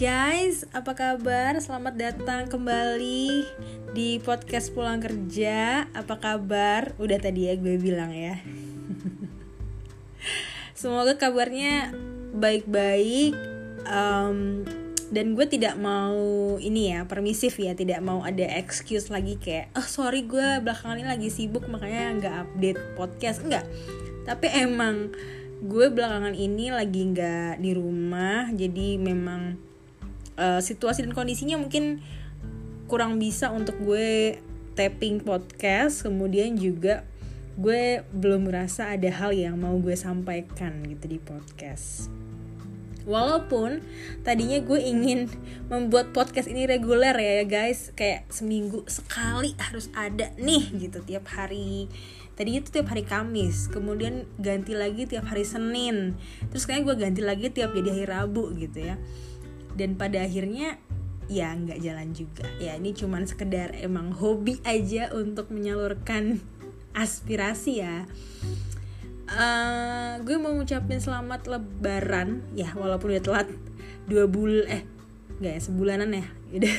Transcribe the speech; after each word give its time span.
guys, 0.00 0.64
apa 0.72 0.96
kabar? 0.96 1.60
Selamat 1.60 1.92
datang 1.92 2.48
kembali 2.48 3.44
di 3.92 4.16
podcast 4.24 4.72
pulang 4.72 4.96
kerja. 4.96 5.92
Apa 5.92 6.16
kabar? 6.16 6.96
Udah 6.96 7.20
tadi 7.20 7.52
ya 7.52 7.54
gue 7.60 7.76
bilang 7.76 8.08
ya. 8.08 8.40
Semoga 10.80 11.20
kabarnya 11.20 11.92
baik-baik. 12.32 13.36
Um, 13.84 14.64
dan 15.12 15.36
gue 15.36 15.44
tidak 15.44 15.76
mau 15.76 16.56
ini 16.56 16.96
ya 16.96 17.04
permisif 17.04 17.60
ya 17.60 17.76
tidak 17.76 18.00
mau 18.00 18.24
ada 18.24 18.56
excuse 18.56 19.12
lagi 19.12 19.36
kayak 19.36 19.68
oh 19.76 19.84
sorry 19.84 20.24
gue 20.24 20.64
belakangan 20.64 20.96
ini 21.02 21.08
lagi 21.10 21.28
sibuk 21.28 21.66
makanya 21.66 22.14
nggak 22.14 22.36
update 22.46 22.80
podcast 22.94 23.42
enggak 23.42 23.66
tapi 24.22 24.46
emang 24.54 25.10
gue 25.66 25.90
belakangan 25.90 26.30
ini 26.38 26.70
lagi 26.70 27.10
nggak 27.10 27.58
di 27.58 27.74
rumah 27.74 28.54
jadi 28.54 29.02
memang 29.02 29.69
uh, 30.40 30.60
situasi 30.64 31.04
dan 31.04 31.12
kondisinya 31.12 31.60
mungkin 31.60 32.00
kurang 32.88 33.20
bisa 33.20 33.52
untuk 33.52 33.76
gue 33.84 34.40
tapping 34.74 35.20
podcast 35.20 36.08
kemudian 36.08 36.56
juga 36.56 37.04
gue 37.60 38.00
belum 38.16 38.48
merasa 38.48 38.88
ada 38.88 39.12
hal 39.12 39.36
yang 39.36 39.60
mau 39.60 39.76
gue 39.76 39.92
sampaikan 39.92 40.80
gitu 40.88 41.04
di 41.12 41.18
podcast. 41.20 42.08
Walaupun 43.04 43.84
tadinya 44.24 44.60
gue 44.60 44.80
ingin 44.80 45.28
membuat 45.68 46.16
podcast 46.16 46.48
ini 46.48 46.64
reguler 46.64 47.12
ya 47.12 47.44
guys. 47.44 47.92
Kayak 47.92 48.32
seminggu 48.32 48.88
sekali 48.88 49.52
harus 49.60 49.92
ada 49.92 50.32
nih 50.40 50.88
gitu 50.88 51.04
tiap 51.04 51.28
hari. 51.28 51.92
Tadi 52.32 52.56
itu 52.56 52.72
tiap 52.72 52.88
hari 52.88 53.04
Kamis 53.04 53.68
Kemudian 53.68 54.24
ganti 54.40 54.72
lagi 54.72 55.04
tiap 55.04 55.28
hari 55.28 55.44
Senin. 55.44 56.16
Terus 56.48 56.64
kayaknya 56.64 56.84
gue 56.86 56.96
ganti 56.96 57.20
lagi 57.20 57.46
tiap 57.52 57.76
jadi 57.76 57.88
hari 57.92 58.06
Rabu 58.08 58.56
gitu 58.56 58.88
ya 58.88 58.96
Dan 59.74 59.94
pada 59.94 60.22
akhirnya 60.24 60.78
ya 61.30 61.54
nggak 61.54 61.78
jalan 61.78 62.10
juga. 62.10 62.44
Ya 62.58 62.74
ini 62.74 62.90
cuman 62.90 63.24
sekedar 63.24 63.72
emang 63.78 64.10
hobi 64.10 64.58
aja 64.66 65.14
untuk 65.14 65.54
menyalurkan 65.54 66.42
aspirasi 67.02 67.86
ya. 67.86 68.04
Uh, 69.30 70.18
gue 70.26 70.34
mau 70.42 70.50
ngucapin 70.50 70.98
selamat 70.98 71.46
lebaran. 71.46 72.42
Ya 72.58 72.74
walaupun 72.74 73.14
udah 73.14 73.22
telat 73.22 73.48
dua 74.10 74.26
bulan 74.26 74.66
eh 74.66 74.82
nggak 75.38 75.52
ya 75.56 75.60
sebulanan 75.62 76.10
ya. 76.10 76.26
Udah. 76.58 76.76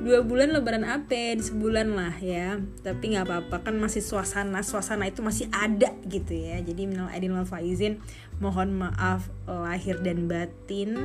Dua 0.00 0.24
bulan 0.24 0.56
lebaran 0.56 0.86
apa? 0.86 1.36
Sebulan 1.36 1.92
lah 1.92 2.16
ya. 2.24 2.56
Tapi 2.80 3.16
nggak 3.16 3.24
apa-apa 3.26 3.68
kan 3.68 3.76
masih 3.76 4.00
suasana. 4.00 4.64
Suasana 4.64 5.04
itu 5.04 5.20
masih 5.20 5.48
ada 5.52 5.92
gitu 6.08 6.32
ya. 6.32 6.56
Jadi 6.60 6.88
minal 6.88 7.12
aidin 7.12 7.36
wal 7.36 7.44
faizin 7.44 8.00
mohon 8.40 8.72
maaf 8.72 9.28
lahir 9.44 10.00
dan 10.00 10.24
batin 10.24 10.96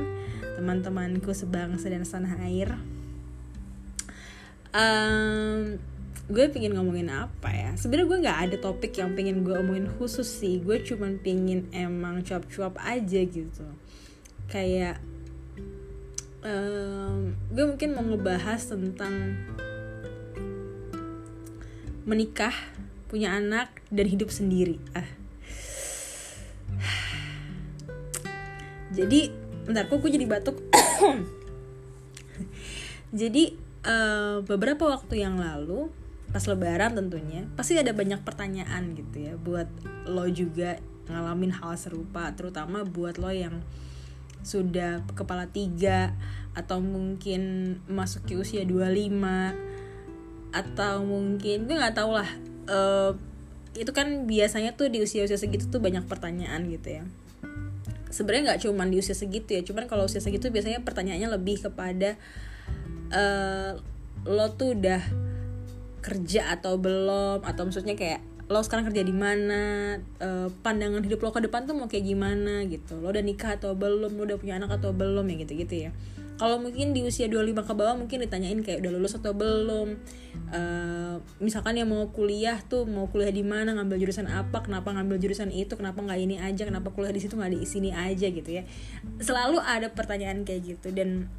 teman-temanku 0.56 1.36
sebangsa 1.36 1.92
dan 1.92 2.02
setanah 2.02 2.40
air. 2.48 2.72
Um, 4.72 5.76
gue 6.32 6.48
pengen 6.48 6.74
ngomongin 6.74 7.12
apa 7.12 7.52
ya? 7.52 7.70
Sebenarnya 7.76 8.08
gue 8.08 8.18
nggak 8.24 8.40
ada 8.48 8.56
topik 8.56 8.96
yang 8.96 9.12
pengen 9.12 9.44
gue 9.44 9.52
omongin 9.52 9.92
khusus 10.00 10.24
sih. 10.24 10.64
Gue 10.64 10.80
cuman 10.80 11.20
pengen 11.20 11.68
emang 11.76 12.24
cuap-cuap 12.24 12.80
aja 12.80 13.20
gitu. 13.20 13.68
Kayak 14.48 14.96
um, 16.40 17.36
gue 17.52 17.64
mungkin 17.68 17.92
mau 17.92 18.04
ngebahas 18.04 18.64
tentang 18.64 19.36
menikah 22.08 22.56
punya 23.12 23.36
anak 23.36 23.84
dan 23.92 24.08
hidup 24.08 24.32
sendiri. 24.32 24.80
Ah 24.96 25.25
jadi 28.96 29.20
bentar 29.68 29.84
kok 29.86 30.00
gue 30.00 30.10
jadi 30.16 30.26
batuk? 30.26 30.56
Jadi 33.16 33.54
uh, 33.86 34.42
beberapa 34.44 34.90
waktu 34.90 35.22
yang 35.22 35.38
lalu 35.38 35.88
pas 36.34 36.42
lebaran 36.44 36.92
tentunya 36.92 37.46
pasti 37.54 37.78
ada 37.78 37.94
banyak 37.94 38.20
pertanyaan 38.26 38.92
gitu 38.98 39.30
ya 39.30 39.34
buat 39.38 39.70
lo 40.10 40.26
juga 40.28 40.76
ngalamin 41.06 41.54
hal 41.54 41.78
serupa 41.78 42.34
terutama 42.34 42.82
buat 42.82 43.16
lo 43.16 43.30
yang 43.30 43.62
sudah 44.42 45.06
kepala 45.14 45.48
tiga 45.48 46.12
atau 46.52 46.82
mungkin 46.82 47.74
masuk 47.88 48.26
ke 48.26 48.34
usia 48.36 48.66
25 48.66 49.16
atau 50.50 50.94
mungkin 51.06 51.56
gue 51.64 51.76
nggak 51.78 51.96
tahu 51.96 52.20
lah 52.20 52.30
uh, 52.68 53.14
itu 53.72 53.92
kan 53.96 54.28
biasanya 54.28 54.74
tuh 54.74 54.92
di 54.92 55.00
usia-usia 55.00 55.40
segitu 55.40 55.68
tuh 55.68 55.80
banyak 55.80 56.04
pertanyaan 56.04 56.68
gitu 56.68 57.00
ya 57.00 57.04
sebenarnya 58.16 58.42
nggak 58.52 58.60
cuma 58.64 58.88
di 58.88 58.96
usia 58.96 59.12
segitu 59.12 59.52
ya. 59.52 59.60
Cuman 59.60 59.84
kalau 59.84 60.08
usia 60.08 60.24
segitu 60.24 60.48
biasanya 60.48 60.80
pertanyaannya 60.80 61.28
lebih 61.36 61.60
kepada 61.68 62.16
uh, 63.12 63.76
lo 64.24 64.46
tuh 64.56 64.72
udah 64.72 65.04
kerja 66.00 66.56
atau 66.56 66.80
belum? 66.80 67.44
Atau 67.44 67.68
maksudnya 67.68 67.92
kayak 67.92 68.24
lo 68.48 68.64
sekarang 68.64 68.88
kerja 68.88 69.04
di 69.04 69.12
mana? 69.12 69.60
Uh, 70.16 70.48
pandangan 70.64 71.04
hidup 71.04 71.20
lo 71.20 71.36
ke 71.36 71.44
depan 71.44 71.68
tuh 71.68 71.76
mau 71.76 71.92
kayak 71.92 72.08
gimana 72.08 72.64
gitu? 72.64 72.96
Lo 73.04 73.12
udah 73.12 73.20
nikah 73.20 73.60
atau 73.60 73.76
belum? 73.76 74.16
Lo 74.16 74.24
udah 74.24 74.40
punya 74.40 74.56
anak 74.56 74.80
atau 74.80 74.96
belum? 74.96 75.28
Ya 75.28 75.36
gitu 75.44 75.52
gitu 75.60 75.76
ya 75.88 75.92
kalau 76.36 76.60
mungkin 76.60 76.92
di 76.92 77.00
usia 77.00 77.32
25 77.32 77.64
ke 77.64 77.72
bawah 77.72 77.96
mungkin 77.96 78.20
ditanyain 78.20 78.60
kayak 78.60 78.84
udah 78.84 78.92
lulus 78.92 79.16
atau 79.16 79.32
belum? 79.32 79.96
Uh, 80.52 81.16
misalkan 81.40 81.80
yang 81.80 81.88
mau 81.88 82.12
kuliah 82.12 82.60
tuh 82.68 82.84
mau 82.84 83.08
kuliah 83.08 83.32
di 83.32 83.40
mana 83.40 83.72
ngambil 83.72 84.04
jurusan 84.04 84.28
apa 84.28 84.60
kenapa 84.60 84.92
ngambil 84.92 85.16
jurusan 85.16 85.48
itu 85.48 85.72
kenapa 85.80 86.04
nggak 86.04 86.20
ini 86.20 86.36
aja 86.36 86.68
kenapa 86.68 86.92
kuliah 86.92 87.10
di 87.10 87.24
situ 87.24 87.40
nggak 87.40 87.56
di 87.56 87.64
sini 87.64 87.90
aja 87.96 88.28
gitu 88.28 88.50
ya. 88.52 88.68
Selalu 89.16 89.64
ada 89.64 89.88
pertanyaan 89.96 90.44
kayak 90.44 90.76
gitu. 90.76 90.92
Dan 90.92 91.32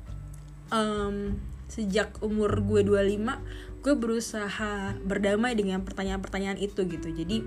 um, 0.74 1.38
sejak 1.69 2.18
umur 2.25 2.66
gue 2.66 2.81
25 2.81 3.85
gue 3.85 3.94
berusaha 3.94 4.97
berdamai 5.06 5.53
dengan 5.53 5.85
pertanyaan-pertanyaan 5.85 6.58
itu 6.58 6.90
gitu. 6.90 7.14
Jadi 7.14 7.46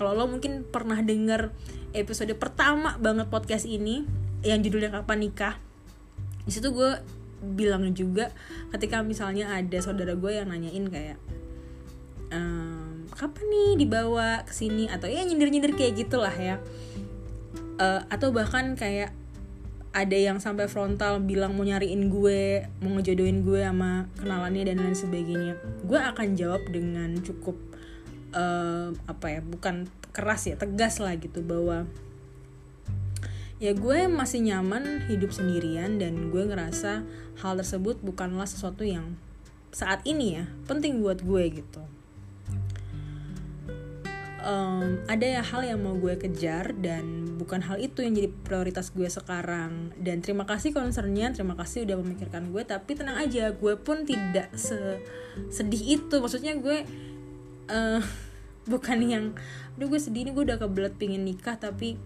kalau 0.00 0.16
lo 0.16 0.24
mungkin 0.32 0.64
pernah 0.64 1.04
denger 1.04 1.52
episode 1.92 2.32
pertama 2.40 2.96
banget 2.96 3.28
podcast 3.28 3.68
ini 3.68 4.04
yang 4.44 4.64
judulnya 4.64 4.92
kapan 4.92 5.28
nikah 5.28 5.65
di 6.46 6.50
situ 6.54 6.70
gue 6.70 6.90
bilang 7.42 7.90
juga 7.92 8.32
ketika 8.72 9.04
misalnya 9.04 9.52
ada 9.52 9.78
saudara 9.82 10.16
gue 10.16 10.32
yang 10.32 10.48
nanyain 10.48 10.86
kayak 10.88 11.18
ehm, 12.32 13.10
kapan 13.12 13.46
nih 13.50 13.70
dibawa 13.80 14.44
ke 14.46 14.52
sini? 14.52 14.86
Atau 14.86 15.10
ya 15.10 15.24
nyindir-nyindir 15.24 15.74
kayak 15.74 16.06
gitulah 16.06 16.32
ya. 16.32 16.62
Uh, 17.76 18.00
atau 18.08 18.32
bahkan 18.32 18.72
kayak 18.72 19.12
ada 19.92 20.16
yang 20.16 20.40
sampai 20.40 20.68
frontal 20.68 21.20
bilang 21.24 21.56
mau 21.56 21.64
nyariin 21.64 22.08
gue 22.12 22.64
mau 22.84 22.92
ngejodohin 22.96 23.44
gue 23.44 23.60
sama 23.64 24.08
kenalannya 24.20 24.64
dan 24.68 24.76
lain 24.80 24.96
sebagainya. 24.96 25.60
Gue 25.84 26.00
akan 26.00 26.36
jawab 26.36 26.64
dengan 26.68 27.16
cukup 27.20 27.56
uh, 28.36 28.92
apa 29.08 29.26
ya 29.28 29.40
bukan 29.40 29.88
keras 30.12 30.48
ya 30.48 30.56
tegas 30.56 31.00
lah 31.00 31.16
gitu 31.16 31.44
bahwa 31.44 31.88
ya 33.56 33.72
gue 33.72 34.04
masih 34.04 34.44
nyaman 34.44 35.08
hidup 35.08 35.32
sendirian 35.32 35.96
dan 35.96 36.28
gue 36.28 36.44
ngerasa 36.44 37.04
hal 37.40 37.52
tersebut 37.56 37.96
bukanlah 38.04 38.44
sesuatu 38.44 38.84
yang 38.84 39.16
saat 39.72 40.04
ini 40.04 40.40
ya 40.40 40.44
penting 40.68 41.00
buat 41.00 41.24
gue 41.24 41.44
gitu. 41.60 41.82
Um, 44.46 45.02
ada 45.10 45.26
ya 45.26 45.42
hal 45.42 45.66
yang 45.66 45.82
mau 45.82 45.98
gue 45.98 46.14
kejar 46.14 46.70
dan 46.78 47.34
bukan 47.34 47.66
hal 47.66 47.82
itu 47.82 47.98
yang 47.98 48.14
jadi 48.14 48.30
prioritas 48.44 48.94
gue 48.94 49.08
sekarang. 49.08 49.90
Dan 49.98 50.22
terima 50.22 50.46
kasih 50.46 50.70
concernnya 50.76 51.32
terima 51.32 51.58
kasih 51.58 51.82
udah 51.88 51.96
memikirkan 51.98 52.52
gue 52.54 52.62
tapi 52.62 52.94
tenang 52.94 53.18
aja 53.18 53.50
gue 53.56 53.74
pun 53.80 54.04
tidak 54.04 54.52
sedih 55.48 56.00
itu. 56.00 56.14
Maksudnya 56.20 56.60
gue 56.60 56.84
uh, 57.72 58.00
bukan 58.72 58.98
yang 59.00 59.24
aduh 59.76 59.92
gue 59.92 60.00
sedih 60.00 60.28
ini 60.28 60.30
gue 60.32 60.44
udah 60.44 60.56
kebelet 60.60 60.96
pingin 60.96 61.24
nikah 61.24 61.56
tapi 61.60 62.00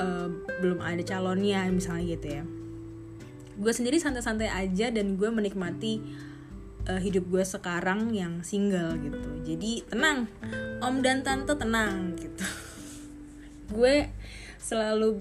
uh, 0.00 0.28
belum 0.64 0.80
ada 0.80 1.04
calonnya 1.04 1.68
misalnya 1.68 2.16
gitu 2.16 2.26
ya. 2.40 2.42
Gue 3.60 3.72
sendiri 3.76 4.00
santai-santai 4.00 4.48
aja 4.48 4.88
dan 4.88 5.20
gue 5.20 5.28
menikmati 5.28 6.00
uh, 6.88 7.00
hidup 7.00 7.28
gue 7.28 7.44
sekarang 7.44 8.10
yang 8.16 8.40
single 8.40 8.96
gitu. 8.96 9.30
Jadi 9.44 9.84
tenang 9.84 10.30
om 10.80 11.04
dan 11.04 11.20
tante 11.20 11.52
tenang 11.52 12.16
gitu. 12.16 12.46
Gue 13.76 14.08
selalu 14.58 15.20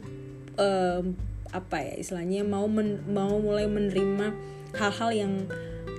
um, 0.56 1.14
apa 1.50 1.82
ya 1.82 1.94
istilahnya 1.98 2.46
mau 2.46 2.70
men, 2.70 3.02
mau 3.10 3.42
mulai 3.42 3.66
menerima 3.66 4.34
hal-hal 4.78 5.10
yang 5.14 5.34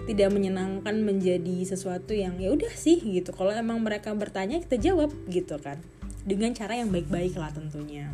tidak 0.06 0.30
menyenangkan 0.34 1.06
menjadi 1.06 1.62
sesuatu 1.66 2.14
yang 2.16 2.40
ya 2.40 2.50
udah 2.50 2.72
sih 2.72 2.98
gitu. 2.98 3.30
Kalau 3.30 3.52
emang 3.52 3.78
mereka 3.82 4.10
bertanya 4.16 4.58
kita 4.62 4.80
jawab 4.80 5.12
gitu 5.30 5.60
kan. 5.60 5.78
Dengan 6.24 6.52
cara 6.52 6.76
yang 6.76 6.92
baik-baik 6.92 7.38
lah 7.38 7.52
tentunya 7.54 8.12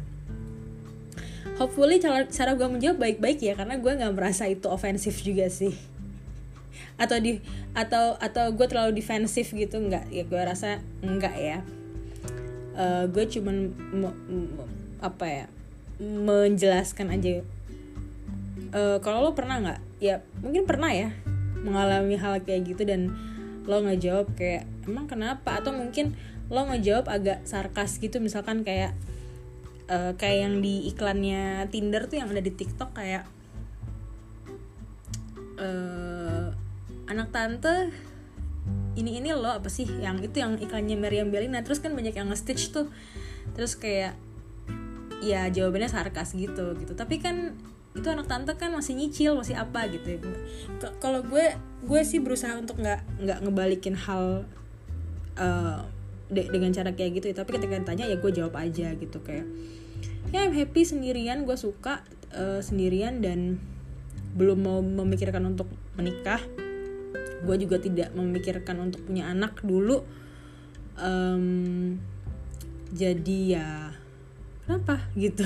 hopefully 1.57 1.97
cara 1.97 2.29
cara 2.29 2.53
gue 2.53 2.69
menjawab 2.69 3.01
baik-baik 3.01 3.41
ya 3.41 3.53
karena 3.57 3.81
gue 3.81 3.93
nggak 3.93 4.13
merasa 4.13 4.45
itu 4.49 4.69
ofensif 4.69 5.21
juga 5.25 5.49
sih. 5.49 5.73
Atau 6.97 7.21
di 7.21 7.41
atau 7.77 8.17
atau 8.21 8.53
gue 8.53 8.67
terlalu 8.69 8.97
defensif 8.97 9.53
gitu 9.53 9.81
nggak. 9.81 10.13
Ya 10.13 10.25
gue 10.25 10.41
rasa 10.41 10.81
enggak 11.01 11.37
ya. 11.37 11.59
Uh, 12.77 13.09
gue 13.09 13.25
cuman 13.25 13.73
apa 15.01 15.27
ya 15.27 15.45
menjelaskan 16.01 17.09
aja. 17.13 17.41
Uh, 18.77 19.01
kalau 19.01 19.25
lo 19.25 19.33
pernah 19.33 19.61
nggak? 19.61 19.81
Ya 20.01 20.21
mungkin 20.45 20.69
pernah 20.69 20.93
ya 20.93 21.13
mengalami 21.65 22.21
hal 22.21 22.45
kayak 22.45 22.77
gitu 22.77 22.85
dan 22.85 23.17
lo 23.65 23.81
ngejawab 23.83 24.29
kayak 24.37 24.69
emang 24.85 25.09
kenapa? 25.09 25.57
Atau 25.57 25.73
mungkin 25.73 26.13
lo 26.53 26.69
ngejawab 26.69 27.09
agak 27.11 27.43
sarkas 27.49 27.99
gitu 27.99 28.23
misalkan 28.23 28.63
kayak 28.63 28.95
uh, 29.91 30.13
kayak 30.19 30.39
yang 30.49 30.55
di 30.63 30.91
iklannya 30.91 31.71
Tinder 31.71 32.07
tuh 32.11 32.19
yang 32.21 32.29
ada 32.31 32.43
di 32.43 32.53
TikTok 32.53 32.91
kayak 32.95 33.25
uh, 35.59 36.53
anak 37.07 37.29
tante 37.31 37.95
ini 38.97 39.21
ini 39.21 39.31
lo 39.37 39.53
apa 39.53 39.69
sih? 39.69 39.85
Yang 39.87 40.33
itu 40.33 40.37
yang 40.41 40.57
iklannya 40.57 40.97
Meriam 40.97 41.29
Bellina. 41.29 41.61
Terus 41.63 41.79
kan 41.79 41.93
banyak 41.93 42.17
yang 42.17 42.33
nge-stitch 42.33 42.73
tuh. 42.73 42.89
Terus 43.53 43.77
kayak 43.77 44.17
ya 45.21 45.49
jawabannya 45.53 45.93
sarkas 45.93 46.33
gitu 46.35 46.75
gitu. 46.81 46.93
Tapi 46.97 47.21
kan 47.21 47.55
itu 47.97 48.09
anak 48.13 48.29
tante 48.29 48.53
kan 48.61 48.73
masih 48.77 48.93
nyicil 48.93 49.37
masih 49.37 49.57
apa 49.57 49.89
gitu 49.89 50.17
ya. 50.17 50.19
Kalau 51.01 51.25
gue 51.25 51.57
gue 51.85 52.01
sih 52.03 52.21
berusaha 52.21 52.57
untuk 52.57 52.81
nggak 52.81 53.25
nggak 53.25 53.39
ngebalikin 53.45 53.97
hal 53.97 54.49
uh, 55.37 55.81
de 56.27 56.43
dengan 56.51 56.75
cara 56.75 56.91
kayak 56.91 57.23
gitu 57.23 57.27
tapi 57.35 57.55
ketika 57.55 57.79
ditanya 57.79 58.05
ya 58.11 58.17
gue 58.19 58.31
jawab 58.35 58.55
aja 58.59 58.95
gitu 58.99 59.19
kayak 59.23 59.47
ya 60.35 60.43
I'm 60.43 60.55
happy 60.55 60.83
sendirian 60.83 61.47
gue 61.47 61.55
suka 61.55 62.03
uh, 62.35 62.59
sendirian 62.59 63.23
dan 63.23 63.63
belum 64.37 64.59
mau 64.61 64.81
memikirkan 64.85 65.41
untuk 65.49 65.67
menikah. 65.97 66.39
Gue 67.43 67.57
juga 67.57 67.81
tidak 67.81 68.13
memikirkan 68.13 68.77
untuk 68.85 69.01
punya 69.09 69.33
anak 69.33 69.65
dulu. 69.65 70.05
Um, 71.01 71.97
jadi 72.93 73.39
ya 73.57 73.69
kenapa 74.65 75.09
gitu? 75.17 75.45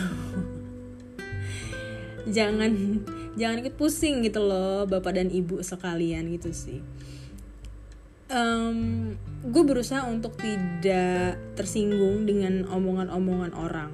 Jangan 2.37 2.73
jangan 3.39 3.63
ikut 3.63 3.79
pusing 3.79 4.27
gitu 4.27 4.43
loh 4.43 4.85
bapak 4.91 5.17
dan 5.17 5.31
ibu 5.31 5.63
sekalian 5.63 6.35
gitu 6.35 6.51
sih 6.51 6.83
um, 8.31 9.13
gue 9.45 9.63
berusaha 9.67 10.07
untuk 10.07 10.39
tidak 10.39 11.37
tersinggung 11.59 12.25
dengan 12.25 12.65
omongan-omongan 12.71 13.53
orang. 13.53 13.93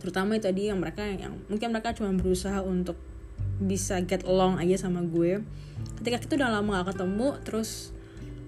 Terutama 0.00 0.38
itu 0.38 0.46
tadi 0.46 0.70
yang 0.70 0.78
mereka 0.78 1.02
yang 1.02 1.42
mungkin 1.50 1.74
mereka 1.74 1.92
cuma 1.92 2.14
berusaha 2.14 2.62
untuk 2.62 2.96
bisa 3.58 3.98
get 4.06 4.22
along 4.24 4.62
aja 4.62 4.86
sama 4.86 5.02
gue. 5.02 5.42
Ketika 6.00 6.22
kita 6.22 6.32
udah 6.40 6.60
lama 6.60 6.80
gak 6.80 6.96
ketemu 6.96 7.28
terus 7.42 7.90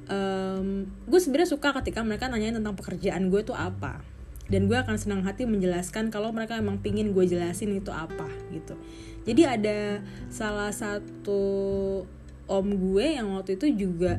um, 0.07 0.87
gue 1.09 1.19
sebenarnya 1.21 1.51
suka 1.51 1.75
ketika 1.83 2.01
mereka 2.07 2.31
nanyain 2.31 2.57
tentang 2.57 2.79
pekerjaan 2.79 3.29
gue 3.29 3.43
tuh 3.43 3.59
apa. 3.59 4.01
Dan 4.49 4.65
gue 4.65 4.81
akan 4.81 4.97
senang 4.97 5.29
hati 5.29 5.45
menjelaskan 5.45 6.09
kalau 6.09 6.33
mereka 6.33 6.57
emang 6.57 6.81
pingin 6.81 7.13
gue 7.13 7.25
jelasin 7.29 7.69
itu 7.77 7.93
apa 7.93 8.25
gitu. 8.49 8.81
Jadi 9.29 9.45
ada 9.45 10.01
salah 10.33 10.73
satu 10.73 11.45
om 12.49 12.67
gue 12.73 13.07
yang 13.21 13.37
waktu 13.37 13.61
itu 13.61 13.69
juga 13.77 14.17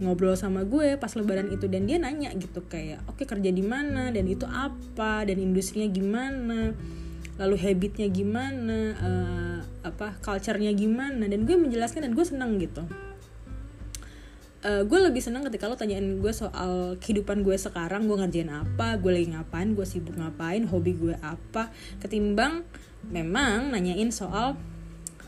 ngobrol 0.00 0.32
sama 0.32 0.64
gue 0.64 0.96
pas 0.96 1.12
lebaran 1.12 1.52
itu 1.52 1.68
dan 1.68 1.84
dia 1.84 2.00
nanya 2.00 2.32
gitu 2.32 2.64
kayak 2.64 3.04
oke 3.04 3.20
okay, 3.20 3.26
kerja 3.28 3.52
di 3.52 3.60
mana? 3.60 4.08
Dan 4.08 4.26
itu 4.26 4.48
apa? 4.48 5.28
Dan 5.28 5.38
industrinya 5.38 5.86
gimana? 5.92 6.72
Lalu 7.36 7.56
habitnya 7.60 8.08
gimana? 8.08 8.78
Uh, 8.96 9.58
apa 9.84 10.16
culture-nya 10.24 10.72
gimana? 10.72 11.28
Dan 11.28 11.44
gue 11.44 11.56
menjelaskan 11.56 12.08
dan 12.08 12.12
gue 12.16 12.24
seneng 12.24 12.56
gitu. 12.56 12.84
Uh, 14.60 14.84
gue 14.84 14.98
lebih 15.00 15.24
seneng 15.24 15.40
ketika 15.48 15.72
lo 15.72 15.76
tanyain 15.76 16.20
gue 16.20 16.32
soal 16.36 17.00
kehidupan 17.00 17.40
gue 17.40 17.56
sekarang 17.56 18.04
gue 18.04 18.16
ngerjain 18.20 18.52
apa 18.52 19.00
gue 19.00 19.08
lagi 19.08 19.32
ngapain 19.32 19.72
gue 19.72 19.86
sibuk 19.88 20.16
ngapain 20.16 20.64
hobi 20.68 20.96
gue 20.96 21.16
apa. 21.20 21.72
Ketimbang 22.00 22.64
memang 23.08 23.72
nanyain 23.72 24.12
soal 24.12 24.60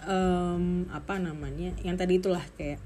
um, 0.07 0.85
apa 0.93 1.17
namanya 1.17 1.73
yang 1.81 1.97
tadi 1.97 2.19
itulah 2.21 2.43
kayak 2.59 2.81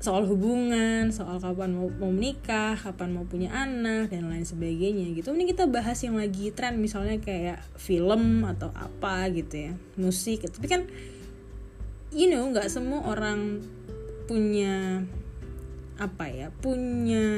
soal 0.00 0.24
hubungan, 0.24 1.12
soal 1.12 1.36
kapan 1.38 1.76
mau, 1.76 1.92
mau 2.00 2.08
menikah, 2.08 2.72
kapan 2.72 3.12
mau 3.12 3.28
punya 3.28 3.52
anak 3.52 4.08
dan 4.08 4.32
lain 4.32 4.48
sebagainya 4.48 5.12
gitu. 5.12 5.36
Ini 5.36 5.44
kita 5.52 5.68
bahas 5.68 6.00
yang 6.00 6.16
lagi 6.16 6.48
tren 6.56 6.80
misalnya 6.80 7.20
kayak 7.20 7.60
film 7.76 8.48
atau 8.48 8.72
apa 8.72 9.28
gitu 9.28 9.70
ya, 9.70 9.72
musik. 10.00 10.48
Tapi 10.48 10.66
kan 10.66 10.88
you 12.16 12.32
know 12.32 12.48
nggak 12.48 12.72
semua 12.72 13.06
orang 13.12 13.60
punya 14.24 15.04
apa 16.00 16.32
ya 16.32 16.48
punya 16.48 17.28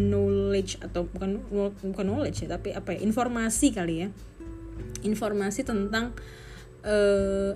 knowledge 0.00 0.80
atau 0.80 1.04
bukan 1.04 1.36
bukan 1.84 2.06
knowledge 2.08 2.48
ya 2.48 2.56
tapi 2.56 2.72
apa 2.72 2.96
ya 2.96 3.04
informasi 3.04 3.76
kali 3.76 3.94
ya 4.00 4.08
informasi 5.04 5.68
tentang 5.68 6.16
uh, 6.80 7.52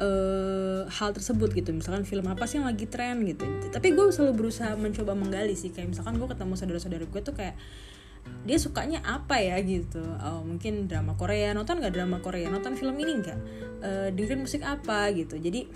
uh, 0.00 0.82
hal 0.88 1.10
tersebut 1.14 1.54
gitu. 1.54 1.70
Misalkan 1.70 2.06
film 2.08 2.26
apa 2.26 2.48
sih 2.48 2.58
yang 2.58 2.66
lagi 2.66 2.86
tren 2.88 3.22
gitu. 3.22 3.44
Tapi 3.70 3.94
gue 3.94 4.10
selalu 4.10 4.46
berusaha 4.46 4.74
mencoba 4.74 5.12
menggali 5.14 5.54
sih. 5.54 5.70
Kayak 5.70 5.94
misalkan 5.94 6.18
gue 6.18 6.28
ketemu 6.30 6.52
saudara-saudara 6.58 7.04
gue 7.06 7.22
tuh 7.22 7.34
kayak 7.36 7.56
dia 8.48 8.56
sukanya 8.56 9.04
apa 9.04 9.36
ya 9.36 9.60
gitu. 9.60 10.00
Oh, 10.00 10.40
mungkin 10.42 10.88
drama 10.88 11.12
Korea. 11.14 11.52
Nonton 11.52 11.78
nggak 11.78 11.94
drama 11.94 12.18
Korea? 12.24 12.48
Nonton 12.48 12.74
film 12.74 12.96
ini 12.96 13.20
nggak? 13.20 13.38
Uh, 13.84 14.08
dengerin 14.10 14.40
musik 14.40 14.64
apa 14.64 15.12
gitu. 15.12 15.36
Jadi 15.36 15.68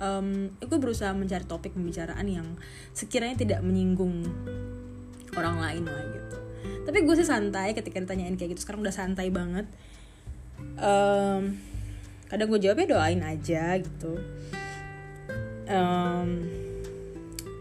um, 0.00 0.48
gue 0.48 0.78
berusaha 0.80 1.12
mencari 1.12 1.44
topik 1.44 1.76
pembicaraan 1.76 2.26
yang 2.26 2.46
sekiranya 2.96 3.36
tidak 3.36 3.60
menyinggung 3.60 4.24
orang 5.36 5.60
lain 5.60 5.84
lah 5.84 6.02
gitu. 6.08 6.38
Tapi 6.84 6.98
gue 7.04 7.14
sih 7.16 7.28
santai 7.28 7.76
ketika 7.76 8.00
ditanyain 8.00 8.36
kayak 8.36 8.56
gitu. 8.56 8.64
Sekarang 8.64 8.80
udah 8.84 8.94
santai 8.94 9.28
banget. 9.28 9.68
Um, 10.80 11.73
kadang 12.34 12.50
gue 12.50 12.60
jawabnya 12.66 12.98
doain 12.98 13.22
aja 13.22 13.78
gitu. 13.78 14.18
Um, 15.70 16.42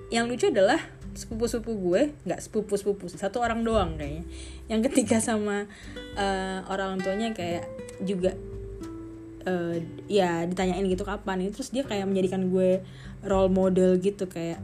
yang 0.09 0.25
lucu 0.25 0.49
adalah 0.49 0.81
sepupu-sepupu 1.13 1.77
gue 1.77 2.01
nggak 2.25 2.41
sepupu-sepupu 2.41 3.05
satu 3.05 3.37
orang 3.37 3.61
doang 3.61 3.93
kayaknya. 4.01 4.25
Yang 4.65 4.81
ketiga 4.89 5.21
sama 5.21 5.69
uh, 6.17 6.59
orang 6.73 6.97
tuanya 7.05 7.37
kayak 7.37 7.69
juga 8.01 8.33
uh, 9.45 9.77
ya 10.09 10.41
ditanyain 10.49 10.89
gitu 10.89 11.05
kapan 11.05 11.45
ini 11.45 11.53
terus 11.53 11.69
dia 11.69 11.85
kayak 11.85 12.09
menjadikan 12.09 12.49
gue 12.49 12.81
role 13.23 13.53
model 13.53 14.01
gitu 14.01 14.25
kayak 14.25 14.57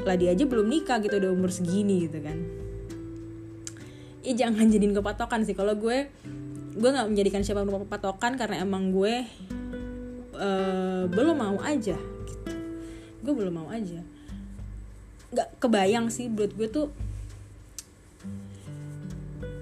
lah 0.00 0.16
dia 0.16 0.32
aja 0.32 0.48
belum 0.48 0.64
nikah 0.64 1.04
gitu 1.04 1.20
udah 1.20 1.28
umur 1.28 1.52
segini 1.52 2.08
gitu 2.08 2.24
kan. 2.24 2.40
Ya 4.24 4.32
jangan 4.32 4.68
jadiin 4.72 4.96
kepatokan 4.96 5.44
sih. 5.44 5.52
Kalau 5.52 5.76
gue 5.76 6.08
gue 6.80 6.88
nggak 6.88 7.08
menjadikan 7.12 7.44
siapa 7.44 7.60
pun 7.68 7.84
patokan 7.84 8.40
karena 8.40 8.64
emang 8.64 8.88
gue 8.88 9.28
uh, 10.32 11.04
belum 11.12 11.36
mau 11.36 11.58
aja 11.60 12.00
gitu. 12.24 12.52
Gue 13.20 13.32
belum 13.36 13.52
mau 13.52 13.68
aja. 13.68 14.00
Nggak 15.28 15.48
kebayang 15.60 16.08
sih 16.08 16.32
buat 16.32 16.56
gue 16.56 16.68
tuh 16.72 16.88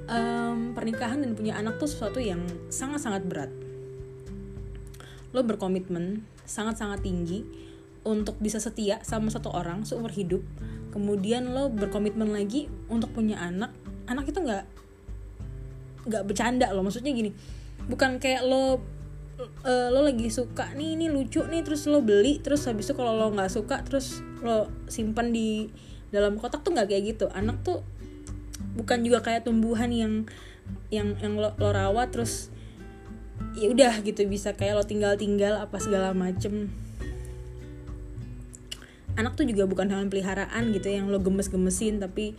um, 0.07 0.79
pernikahan 0.79 1.19
dan 1.19 1.35
punya 1.35 1.59
anak 1.59 1.83
tuh 1.83 1.91
sesuatu 1.91 2.23
yang 2.23 2.39
sangat 2.71 3.03
sangat 3.03 3.27
berat. 3.27 3.51
Lo 5.35 5.43
berkomitmen 5.43 6.23
sangat-sangat 6.47 7.03
tinggi 7.03 7.43
untuk 8.07 8.39
bisa 8.41 8.63
setia 8.63 9.03
sama 9.03 9.29
satu 9.29 9.51
orang 9.51 9.83
seumur 9.83 10.15
hidup. 10.15 10.41
Kemudian 10.95 11.51
lo 11.51 11.67
berkomitmen 11.67 12.31
lagi 12.31 12.71
untuk 12.87 13.11
punya 13.11 13.43
anak 13.43 13.75
anak 14.07 14.31
itu 14.31 14.39
nggak 14.41 14.65
nggak 16.07 16.23
bercanda 16.29 16.71
lo 16.71 16.87
maksudnya 16.87 17.11
gini 17.11 17.35
bukan 17.89 18.21
kayak 18.23 18.47
lo 18.47 18.79
uh, 19.65 19.89
lo 19.91 20.01
lagi 20.03 20.29
suka 20.29 20.75
nih 20.75 20.99
ini 20.99 21.07
lucu 21.11 21.43
nih 21.47 21.63
terus 21.63 21.87
lo 21.87 22.03
beli 22.03 22.43
terus 22.43 22.67
habis 22.67 22.91
itu 22.91 22.95
kalau 22.95 23.15
lo 23.15 23.31
nggak 23.33 23.51
suka 23.51 23.83
terus 23.87 24.23
lo 24.43 24.71
simpan 24.87 25.31
di 25.31 25.71
dalam 26.09 26.41
kotak 26.41 26.65
tuh 26.65 26.73
nggak 26.73 26.89
kayak 26.89 27.05
gitu. 27.17 27.27
Anak 27.33 27.61
tuh 27.65 27.85
bukan 28.75 29.05
juga 29.05 29.21
kayak 29.21 29.45
tumbuhan 29.45 29.91
yang 29.93 30.13
yang 30.93 31.17
yang 31.21 31.37
lo, 31.37 31.53
lo 31.57 31.69
rawat 31.73 32.13
terus 32.13 32.53
ya 33.55 33.71
udah 33.71 34.03
gitu 34.03 34.27
bisa 34.27 34.55
kayak 34.55 34.79
lo 34.79 34.85
tinggal-tinggal 34.85 35.61
apa 35.61 35.77
segala 35.79 36.17
macem. 36.17 36.73
Anak 39.19 39.35
tuh 39.35 39.45
juga 39.51 39.67
bukan 39.67 39.91
hewan 39.91 40.09
peliharaan 40.09 40.71
gitu 40.71 40.95
yang 40.95 41.11
lo 41.11 41.19
gemes-gemesin 41.19 41.99
tapi 41.99 42.39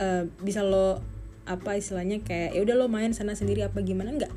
uh, 0.00 0.24
bisa 0.40 0.64
lo 0.64 1.04
apa 1.48 1.76
istilahnya 1.76 2.20
kayak 2.24 2.56
ya 2.56 2.60
udah 2.64 2.74
lo 2.76 2.86
main 2.86 3.12
sana 3.12 3.36
sendiri 3.36 3.64
apa 3.64 3.80
gimana? 3.84 4.12
Enggak. 4.12 4.32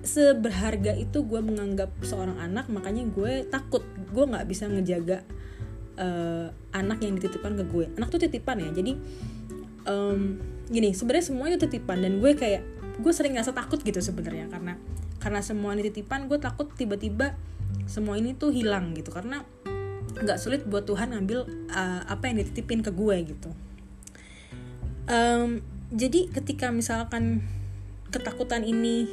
Seberharga 0.00 0.96
itu 0.96 1.24
gue 1.24 1.40
menganggap 1.44 1.92
seorang 2.00 2.40
anak 2.40 2.68
makanya 2.72 3.04
gue 3.08 3.44
takut. 3.48 3.84
Gue 4.10 4.24
nggak 4.24 4.48
bisa 4.48 4.64
ngejaga 4.68 5.24
uh, 6.00 6.48
anak 6.72 7.04
yang 7.04 7.20
dititipkan 7.20 7.56
ke 7.60 7.64
gue. 7.68 7.86
Anak 8.00 8.08
tuh 8.08 8.20
titipan 8.22 8.60
ya 8.64 8.72
jadi 8.72 8.96
um, 9.88 10.40
gini 10.70 10.92
sebenarnya 10.94 11.24
semuanya 11.32 11.56
titipan 11.58 11.98
dan 12.04 12.22
gue 12.22 12.32
kayak 12.36 12.62
gue 13.00 13.12
sering 13.12 13.34
ngerasa 13.34 13.56
takut 13.56 13.80
gitu 13.80 13.98
sebenarnya 13.98 14.46
karena 14.52 14.76
karena 15.20 15.40
semua 15.40 15.74
ini 15.76 15.88
titipan 15.88 16.28
gue 16.28 16.38
takut 16.40 16.68
tiba-tiba 16.72 17.36
semua 17.90 18.16
ini 18.16 18.36
tuh 18.36 18.52
hilang 18.52 18.92
gitu 18.96 19.10
karena 19.10 19.44
nggak 20.10 20.38
sulit 20.38 20.66
buat 20.66 20.84
Tuhan 20.84 21.14
ngambil 21.14 21.70
uh, 21.70 22.02
apa 22.06 22.28
yang 22.28 22.42
dititipin 22.42 22.82
ke 22.82 22.90
gue 22.90 23.16
gitu. 23.30 23.50
Um, 25.10 25.64
jadi 25.90 26.30
ketika 26.30 26.70
misalkan 26.70 27.42
ketakutan 28.10 28.66
ini 28.66 29.06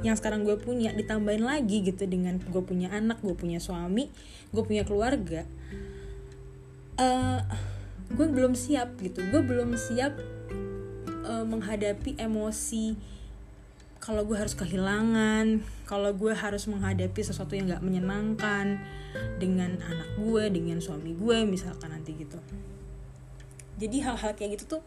yang 0.00 0.16
sekarang 0.16 0.48
gue 0.48 0.56
punya 0.56 0.96
ditambahin 0.96 1.44
lagi 1.44 1.84
gitu 1.84 2.08
dengan 2.08 2.40
gue 2.40 2.62
punya 2.64 2.88
anak 2.88 3.20
gue 3.20 3.36
punya 3.36 3.60
suami 3.60 4.08
gue 4.48 4.62
punya 4.64 4.82
keluarga 4.88 5.44
uh, 7.00 7.40
gue 8.10 8.26
belum 8.26 8.52
siap 8.58 8.98
gitu. 9.00 9.22
Gue 9.30 9.40
belum 9.40 9.74
siap 9.78 10.18
uh, 11.24 11.46
menghadapi 11.46 12.18
emosi 12.18 12.98
kalau 14.00 14.24
gue 14.24 14.36
harus 14.36 14.56
kehilangan 14.56 15.60
kalau 15.84 16.10
gue 16.16 16.32
harus 16.32 16.64
menghadapi 16.64 17.20
sesuatu 17.20 17.52
yang 17.52 17.68
gak 17.68 17.84
menyenangkan 17.84 18.80
dengan 19.36 19.76
anak 19.84 20.08
gue 20.16 20.44
dengan 20.48 20.80
suami 20.80 21.14
gue 21.14 21.38
misalkan 21.46 21.94
nanti 21.94 22.16
gitu. 22.16 22.38
Jadi 23.80 23.96
hal-hal 24.04 24.36
kayak 24.36 24.60
gitu 24.60 24.78
tuh 24.78 24.82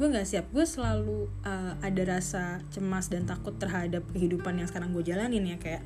gue 0.00 0.08
nggak 0.08 0.24
siap. 0.24 0.48
Gue 0.48 0.64
selalu 0.64 1.28
uh, 1.44 1.76
ada 1.84 2.02
rasa 2.08 2.64
cemas 2.72 3.12
dan 3.12 3.28
takut 3.28 3.52
terhadap 3.60 4.00
kehidupan 4.16 4.56
yang 4.56 4.64
sekarang 4.64 4.96
gue 4.96 5.04
jalanin 5.04 5.44
ya 5.44 5.60
kayak 5.60 5.84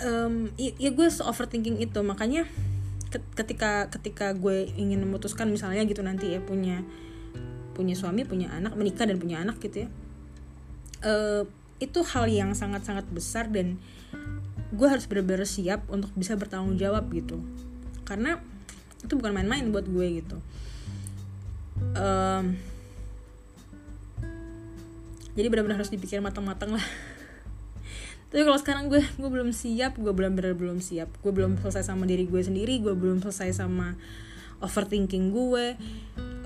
um, 0.00 0.48
ya, 0.56 0.90
gue 0.96 1.08
overthinking 1.20 1.76
itu. 1.76 2.00
Makanya 2.00 2.48
ketika 3.36 3.92
ketika 3.92 4.32
gue 4.32 4.64
ingin 4.80 5.04
memutuskan 5.04 5.52
misalnya 5.52 5.84
gitu 5.84 6.00
nanti 6.00 6.32
ya 6.32 6.40
punya 6.40 6.80
punya 7.76 7.92
suami 7.92 8.24
punya 8.24 8.48
anak 8.56 8.72
menikah 8.72 9.04
dan 9.04 9.20
punya 9.20 9.40
anak 9.40 9.60
gitu 9.60 9.84
ya 9.84 9.88
uh, 11.04 11.44
itu 11.76 12.00
hal 12.02 12.24
yang 12.28 12.56
sangat-sangat 12.56 13.04
besar 13.12 13.52
dan 13.52 13.76
gue 14.72 14.88
harus 14.88 15.04
benar-benar 15.04 15.44
siap 15.44 15.84
untuk 15.92 16.08
bisa 16.16 16.34
bertanggung 16.36 16.80
jawab 16.80 17.08
gitu. 17.12 17.40
Karena 18.08 18.40
itu 19.04 19.12
bukan 19.14 19.32
main-main 19.32 19.68
buat 19.70 19.86
gue 19.86 20.24
gitu 20.24 20.40
um, 21.96 22.44
jadi 25.36 25.46
benar-benar 25.52 25.76
harus 25.78 25.92
dipikir 25.92 26.18
matang-matang 26.24 26.72
lah. 26.72 26.86
Tapi 28.32 28.42
kalau 28.42 28.58
sekarang 28.58 28.84
gue 28.90 29.04
gue 29.04 29.30
belum 29.30 29.54
siap 29.54 30.00
gue 30.00 30.12
benar-benar 30.12 30.56
belum 30.56 30.82
siap. 30.82 31.12
Gue 31.20 31.30
belum 31.30 31.60
selesai 31.60 31.92
sama 31.92 32.08
diri 32.08 32.26
gue 32.26 32.42
sendiri 32.42 32.80
gue 32.82 32.96
belum 32.96 33.22
selesai 33.22 33.52
sama 33.54 33.94
overthinking 34.64 35.30
gue. 35.30 35.76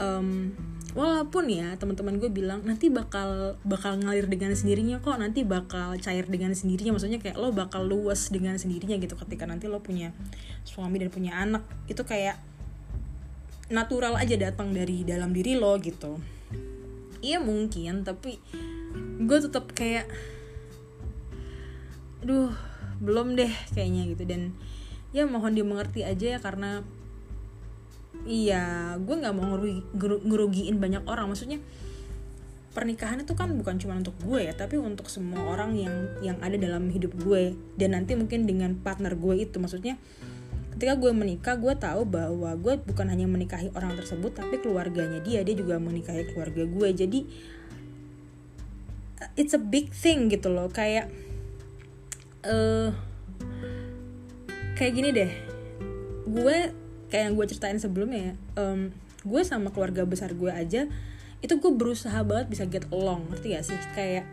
Um, 0.02 0.52
walaupun 0.90 1.46
ya 1.46 1.78
teman-teman 1.78 2.18
gue 2.18 2.26
bilang 2.34 2.66
nanti 2.66 2.90
bakal 2.90 3.54
bakal 3.62 3.94
ngalir 3.94 4.26
dengan 4.26 4.50
sendirinya 4.58 4.98
kok 4.98 5.22
nanti 5.22 5.46
bakal 5.46 5.94
cair 6.02 6.26
dengan 6.26 6.52
sendirinya. 6.52 6.98
Maksudnya 6.98 7.22
kayak 7.22 7.38
lo 7.38 7.54
bakal 7.54 7.86
luas 7.86 8.28
dengan 8.28 8.58
sendirinya 8.58 8.98
gitu 8.98 9.14
ketika 9.14 9.46
nanti 9.46 9.70
lo 9.70 9.80
punya 9.80 10.10
suami 10.66 10.98
dan 10.98 11.08
punya 11.08 11.38
anak. 11.38 11.62
Itu 11.86 12.02
kayak 12.02 12.49
natural 13.70 14.18
aja 14.18 14.34
datang 14.34 14.74
dari 14.74 15.06
dalam 15.06 15.30
diri 15.30 15.54
lo 15.54 15.78
gitu. 15.78 16.18
Iya 17.22 17.38
mungkin 17.38 18.02
tapi 18.02 18.42
gue 19.22 19.38
tetap 19.38 19.70
kayak 19.72 20.10
duh 22.26 22.52
belum 23.00 23.38
deh 23.38 23.50
kayaknya 23.72 24.10
gitu. 24.12 24.26
Dan 24.26 24.58
ya 25.14 25.24
mohon 25.24 25.54
dimengerti 25.54 26.02
aja 26.02 26.36
ya 26.36 26.38
karena 26.42 26.82
iya 28.26 28.94
gue 28.98 29.14
nggak 29.14 29.34
mau 29.38 29.54
ngerugi, 29.54 29.80
ngerugiin 30.26 30.76
banyak 30.82 31.06
orang. 31.06 31.30
Maksudnya 31.30 31.62
pernikahan 32.70 33.22
itu 33.22 33.34
kan 33.34 33.50
bukan 33.54 33.82
cuma 33.82 33.98
untuk 33.98 34.14
gue 34.22 34.46
ya 34.46 34.54
tapi 34.54 34.78
untuk 34.78 35.10
semua 35.10 35.42
orang 35.42 35.74
yang 35.74 35.94
yang 36.22 36.38
ada 36.42 36.58
dalam 36.58 36.90
hidup 36.90 37.14
gue. 37.22 37.54
Dan 37.78 37.94
nanti 37.94 38.18
mungkin 38.18 38.50
dengan 38.50 38.74
partner 38.82 39.14
gue 39.14 39.46
itu 39.46 39.62
maksudnya 39.62 39.94
ketika 40.80 40.96
gue 40.96 41.12
menikah 41.12 41.60
gue 41.60 41.76
tahu 41.76 42.08
bahwa 42.08 42.56
gue 42.56 42.80
bukan 42.80 43.12
hanya 43.12 43.28
menikahi 43.28 43.68
orang 43.76 44.00
tersebut 44.00 44.32
tapi 44.32 44.64
keluarganya 44.64 45.20
dia. 45.20 45.44
Dia 45.44 45.52
juga 45.52 45.76
menikahi 45.76 46.32
keluarga 46.32 46.64
gue 46.64 46.88
jadi 46.96 47.20
it's 49.36 49.52
a 49.52 49.60
big 49.60 49.92
thing 49.92 50.32
gitu 50.32 50.48
loh. 50.48 50.72
Kayak 50.72 51.12
uh, 52.48 52.96
kayak 54.80 54.92
gini 54.96 55.12
deh. 55.12 55.28
Gue 56.24 56.72
kayak 57.12 57.28
yang 57.28 57.34
gue 57.36 57.44
ceritain 57.44 57.76
sebelumnya 57.76 58.32
ya 58.32 58.34
um, 58.56 58.88
gue 59.20 59.42
sama 59.44 59.68
keluarga 59.76 60.08
besar 60.08 60.32
gue 60.32 60.48
aja 60.48 60.88
itu 61.44 61.54
gue 61.60 61.72
berusaha 61.76 62.24
banget 62.24 62.56
bisa 62.56 62.64
get 62.64 62.88
along. 62.88 63.28
Ngerti 63.28 63.52
gak 63.52 63.68
sih? 63.68 63.76
Kayak 63.92 64.24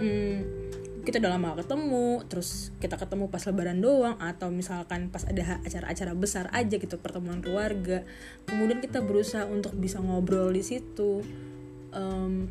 um, 0.00 0.61
kita 1.02 1.18
udah 1.18 1.34
lama 1.34 1.58
ketemu 1.58 2.22
terus 2.30 2.70
kita 2.78 2.94
ketemu 2.94 3.26
pas 3.26 3.42
lebaran 3.50 3.82
doang 3.82 4.14
atau 4.22 4.54
misalkan 4.54 5.10
pas 5.10 5.26
ada 5.26 5.58
acara-acara 5.66 6.14
besar 6.14 6.46
aja 6.54 6.78
gitu 6.78 6.96
pertemuan 7.02 7.42
keluarga. 7.42 8.06
Kemudian 8.46 8.78
kita 8.78 9.02
berusaha 9.02 9.44
untuk 9.50 9.74
bisa 9.74 9.98
ngobrol 9.98 10.54
di 10.54 10.62
situ 10.62 11.26
um, 11.90 12.46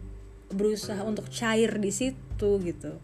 berusaha 0.52 1.00
untuk 1.08 1.32
cair 1.32 1.80
di 1.80 1.92
situ 1.96 2.52
gitu. 2.60 3.00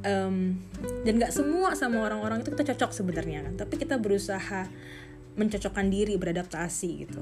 Um, 0.00 0.64
dan 1.04 1.20
nggak 1.20 1.32
semua 1.32 1.76
sama 1.76 2.00
orang-orang 2.08 2.40
itu 2.40 2.56
kita 2.56 2.72
cocok 2.72 3.04
sebenarnya 3.04 3.44
kan 3.44 3.60
tapi 3.60 3.76
kita 3.76 4.00
berusaha 4.00 4.64
mencocokkan 5.36 5.92
diri 5.92 6.16
beradaptasi 6.16 6.88
gitu 7.04 7.20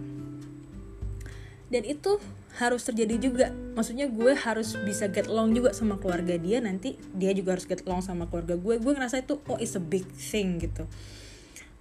dan 1.73 1.88
itu 1.88 2.21
harus 2.61 2.85
terjadi 2.85 3.17
juga. 3.17 3.47
Maksudnya 3.73 4.12
gue 4.12 4.37
harus 4.37 4.76
bisa 4.85 5.09
get 5.09 5.25
along 5.25 5.57
juga 5.57 5.73
sama 5.73 5.97
keluarga 5.97 6.37
dia 6.37 6.61
nanti 6.61 7.00
dia 7.17 7.33
juga 7.33 7.57
harus 7.57 7.64
get 7.64 7.81
along 7.88 8.05
sama 8.05 8.29
keluarga 8.29 8.61
gue. 8.61 8.75
Gue 8.76 8.93
ngerasa 8.93 9.25
itu 9.25 9.41
oh 9.49 9.57
it's 9.57 9.73
a 9.73 9.83
big 9.83 10.05
thing 10.12 10.61
gitu. 10.61 10.85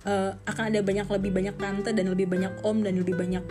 Uh, 0.01 0.33
akan 0.49 0.73
ada 0.73 0.81
banyak 0.81 1.05
lebih 1.11 1.29
banyak 1.29 1.55
tante 1.59 1.91
dan 1.93 2.09
lebih 2.09 2.25
banyak 2.25 2.49
om 2.65 2.81
dan 2.81 2.97
lebih 2.97 3.13
banyak 3.13 3.43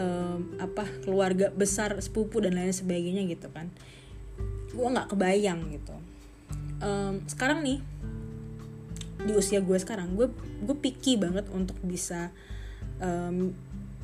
uh, 0.00 0.38
apa 0.62 0.88
keluarga 1.04 1.52
besar 1.52 1.98
sepupu 2.00 2.40
dan 2.40 2.54
lain 2.54 2.70
sebagainya 2.70 3.26
gitu 3.26 3.50
kan. 3.50 3.68
Gue 4.70 4.86
nggak 4.86 5.10
kebayang 5.10 5.74
gitu. 5.74 5.96
Um, 6.80 7.20
sekarang 7.26 7.66
nih 7.66 7.82
di 9.20 9.36
usia 9.36 9.60
gue 9.60 9.76
sekarang 9.76 10.16
gue 10.16 10.32
gue 10.64 10.76
picky 10.80 11.20
banget 11.20 11.44
untuk 11.52 11.76
bisa 11.84 12.32
um, 13.04 13.52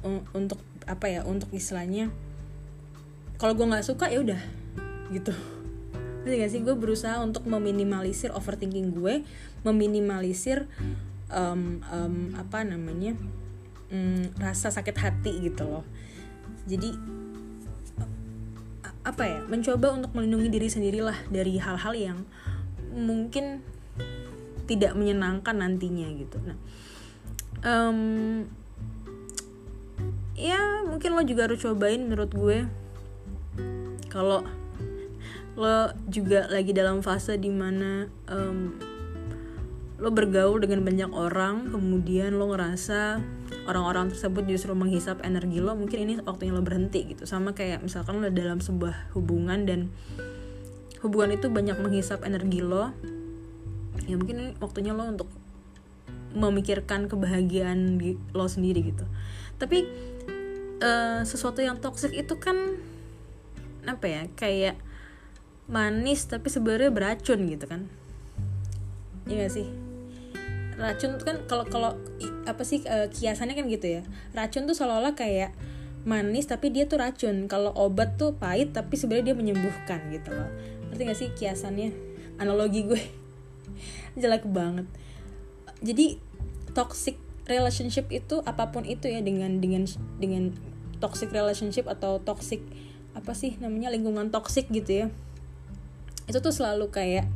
untuk 0.05 0.61
apa 0.87 1.07
ya 1.11 1.21
untuk 1.27 1.51
istilahnya 1.51 2.13
kalau 3.37 3.53
gue 3.53 3.67
nggak 3.69 3.85
suka 3.85 4.09
ya 4.09 4.23
udah 4.25 4.41
gitu. 5.13 5.33
Ngerti 6.27 6.37
gak 6.43 6.51
sih? 6.51 6.61
Gue 6.67 6.75
berusaha 6.75 7.23
untuk 7.23 7.47
meminimalisir 7.47 8.35
overthinking 8.35 8.97
gue 8.97 9.23
meminimalisir 9.63 10.67
um, 11.31 11.79
um, 11.87 12.35
apa 12.35 12.67
namanya 12.67 13.15
um, 13.95 14.27
rasa 14.41 14.73
sakit 14.75 14.97
hati 14.99 15.33
gitu 15.47 15.69
loh. 15.69 15.85
Jadi 16.67 16.91
apa 19.07 19.23
ya 19.23 19.39
mencoba 19.47 19.95
untuk 19.95 20.11
melindungi 20.19 20.51
diri 20.51 20.67
sendirilah 20.67 21.31
dari 21.31 21.63
hal-hal 21.63 21.95
yang 21.95 22.19
mungkin 22.91 23.63
tidak 24.67 24.99
menyenangkan 24.99 25.63
nantinya 25.63 26.11
gitu. 26.19 26.43
Nah 26.43 26.59
um, 27.63 28.43
ya 30.37 30.85
mungkin 30.85 31.17
lo 31.17 31.25
juga 31.25 31.49
harus 31.49 31.65
cobain 31.65 32.05
menurut 32.05 32.31
gue. 32.31 32.59
Kalau 34.13 34.45
lo 35.57 35.91
juga 36.13 36.47
lagi 36.53 36.77
dalam 36.77 37.01
fase 37.01 37.41
di 37.41 37.49
mana 37.49 38.07
um, 38.29 38.77
lo 39.97 40.13
bergaul 40.13 40.61
dengan 40.61 40.85
banyak 40.85 41.09
orang 41.17 41.73
kemudian 41.73 42.37
lo 42.37 42.53
ngerasa 42.53 43.25
orang-orang 43.65 44.13
tersebut 44.13 44.45
justru 44.45 44.77
menghisap 44.77 45.25
energi 45.25 45.65
lo 45.65 45.73
mungkin 45.73 46.05
ini 46.05 46.15
waktunya 46.21 46.53
lo 46.53 46.61
berhenti 46.61 47.17
gitu. 47.17 47.25
Sama 47.25 47.57
kayak 47.57 47.81
misalkan 47.81 48.21
lo 48.21 48.29
dalam 48.29 48.61
sebuah 48.61 49.17
hubungan 49.17 49.65
dan 49.65 49.89
hubungan 51.01 51.41
itu 51.41 51.49
banyak 51.49 51.81
menghisap 51.81 52.21
energi 52.29 52.61
lo 52.61 52.93
ya 54.05 54.21
mungkin 54.21 54.37
ini 54.37 54.51
waktunya 54.61 54.93
lo 54.93 55.09
untuk 55.09 55.33
memikirkan 56.37 57.09
kebahagiaan 57.09 57.97
lo 58.37 58.45
sendiri 58.45 58.93
gitu. 58.93 59.09
Tapi 59.57 59.89
uh, 60.81 61.21
sesuatu 61.25 61.65
yang 61.65 61.81
toksik 61.81 62.13
itu 62.13 62.37
kan 62.41 62.57
apa 63.87 64.07
ya 64.11 64.23
kayak 64.35 64.77
manis 65.67 66.27
tapi 66.27 66.47
sebenarnya 66.51 66.91
beracun 66.95 67.47
gitu 67.47 67.67
kan. 67.67 67.91
Iya 69.27 69.47
gak 69.47 69.53
sih? 69.53 69.67
Racun 70.77 71.19
tuh 71.19 71.27
kan 71.27 71.37
kalau 71.51 71.65
kalau 71.67 71.91
apa 72.47 72.63
sih 72.63 72.85
uh, 72.87 73.11
kiasannya 73.11 73.59
kan 73.59 73.67
gitu 73.67 74.01
ya. 74.01 74.03
Racun 74.37 74.71
tuh 74.71 74.77
seolah-olah 74.79 75.19
kayak 75.19 75.51
manis 76.07 76.47
tapi 76.47 76.71
dia 76.71 76.87
tuh 76.87 77.03
racun. 77.03 77.51
Kalau 77.51 77.75
obat 77.75 78.15
tuh 78.15 78.39
pahit 78.39 78.71
tapi 78.71 78.95
sebenarnya 78.95 79.35
dia 79.35 79.37
menyembuhkan 79.37 79.99
gitu 80.15 80.31
loh. 80.31 80.51
Ngerti 80.93 81.03
gak 81.03 81.19
sih 81.19 81.29
kiasannya? 81.35 81.91
Analogi 82.39 82.87
gue. 82.87 83.03
Jelek 84.21 84.47
banget. 84.47 84.87
Jadi 85.83 86.23
toxic 86.71 87.26
relationship 87.47 88.11
itu 88.11 88.43
apa 88.43 88.75
pun 88.75 88.83
itu 88.83 89.07
ya 89.07 89.23
dengan 89.23 89.63
dengan 89.63 89.87
dengan 90.19 90.55
toxic 90.99 91.31
relationship 91.31 91.87
atau 91.87 92.19
toxic 92.19 92.63
apa 93.15 93.33
sih 93.33 93.57
namanya 93.63 93.91
lingkungan 93.95 94.29
toxic 94.35 94.69
gitu 94.69 95.07
ya. 95.07 95.07
Itu 96.27 96.43
tuh 96.43 96.53
selalu 96.53 96.91
kayak 96.91 97.27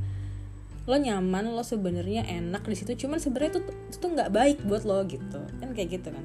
lo 0.90 0.98
nyaman 0.98 1.54
lo 1.54 1.62
sebenarnya 1.62 2.26
enak 2.26 2.66
di 2.66 2.74
situ 2.74 3.06
cuman 3.06 3.22
sebenarnya 3.22 3.60
itu, 3.60 3.60
tuh 4.00 4.10
nggak 4.10 4.30
baik 4.34 4.58
buat 4.66 4.82
lo 4.82 5.06
gitu. 5.06 5.40
Kan 5.62 5.70
kayak 5.72 6.02
gitu 6.02 6.08
kan. 6.10 6.24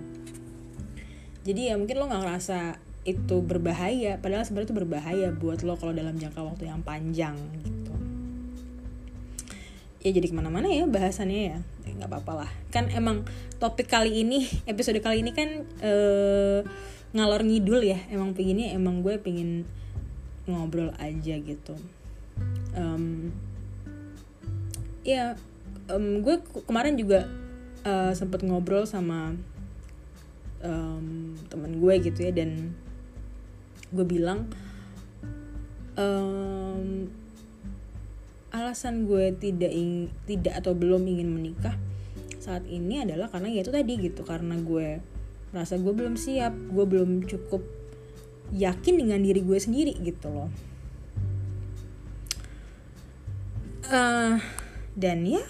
Jadi 1.46 1.70
ya 1.70 1.77
mungkin 1.77 2.01
lo 2.01 2.10
nggak 2.10 2.22
ngerasa 2.25 2.60
itu 3.06 3.38
berbahaya 3.46 4.18
padahal 4.18 4.42
sebenarnya 4.42 4.74
itu 4.74 4.77
berbahaya 4.82 5.27
buat 5.30 5.62
lo 5.62 5.77
kalau 5.77 5.94
dalam 5.94 6.18
jangka 6.18 6.42
waktu 6.42 6.74
yang 6.74 6.82
panjang 6.82 7.38
gitu 7.54 7.75
ya 10.05 10.13
jadi 10.13 10.29
ke 10.29 10.35
mana-mana 10.38 10.69
ya 10.69 10.85
bahasannya 10.85 11.41
ya. 11.50 11.57
Ya, 11.81 11.91
nggak 11.97 12.09
apa-apa 12.13 12.45
lah. 12.45 12.51
Kan 12.69 12.93
emang 12.93 13.25
topik 13.57 13.89
kali 13.89 14.21
ini 14.21 14.45
episode 14.69 15.01
kali 15.01 15.25
ini 15.25 15.33
kan 15.33 15.65
eh, 15.81 16.62
ngalor 17.17 17.41
ngidul 17.41 17.81
ya. 17.81 17.97
Emang 18.13 18.38
pengennya 18.38 18.77
emang 18.77 19.01
gue 19.01 19.17
pengen 19.17 19.65
ngobrol 20.45 20.93
aja 21.01 21.41
gitu. 21.41 21.74
Em, 22.77 23.33
ya 25.01 25.33
em, 25.89 26.21
gue 26.21 26.38
ke- 26.38 26.63
kemarin 26.69 27.01
juga 27.01 27.25
eh, 27.81 28.13
sempet 28.13 28.45
ngobrol 28.45 28.85
sama 28.85 29.33
em, 30.62 31.33
temen 31.50 31.81
gue 31.81 31.93
gitu 31.97 32.29
ya. 32.29 32.29
Dan 32.29 32.77
gue 33.89 34.05
bilang 34.05 34.53
em, 35.97 37.09
alasan 38.55 39.03
gue 39.03 39.35
tidak 39.35 39.71
ing 39.75 40.07
tidak 40.24 40.63
atau 40.63 40.71
belum 40.71 41.03
ingin 41.03 41.27
menikah 41.27 41.75
saat 42.39 42.63
ini 42.71 43.03
adalah 43.03 43.27
karena 43.27 43.51
ya 43.51 43.65
itu 43.65 43.74
tadi 43.74 43.93
gitu 44.00 44.24
karena 44.24 44.55
gue 44.55 45.03
merasa 45.51 45.75
gue 45.75 45.91
belum 45.91 46.15
siap 46.15 46.55
gue 46.55 46.85
belum 46.88 47.27
cukup 47.27 47.65
yakin 48.55 49.01
dengan 49.01 49.19
diri 49.19 49.41
gue 49.41 49.57
sendiri 49.57 49.97
gitu 50.05 50.29
loh. 50.29 50.51
Eh, 53.85 54.38
dan 54.95 55.19
ya 55.25 55.41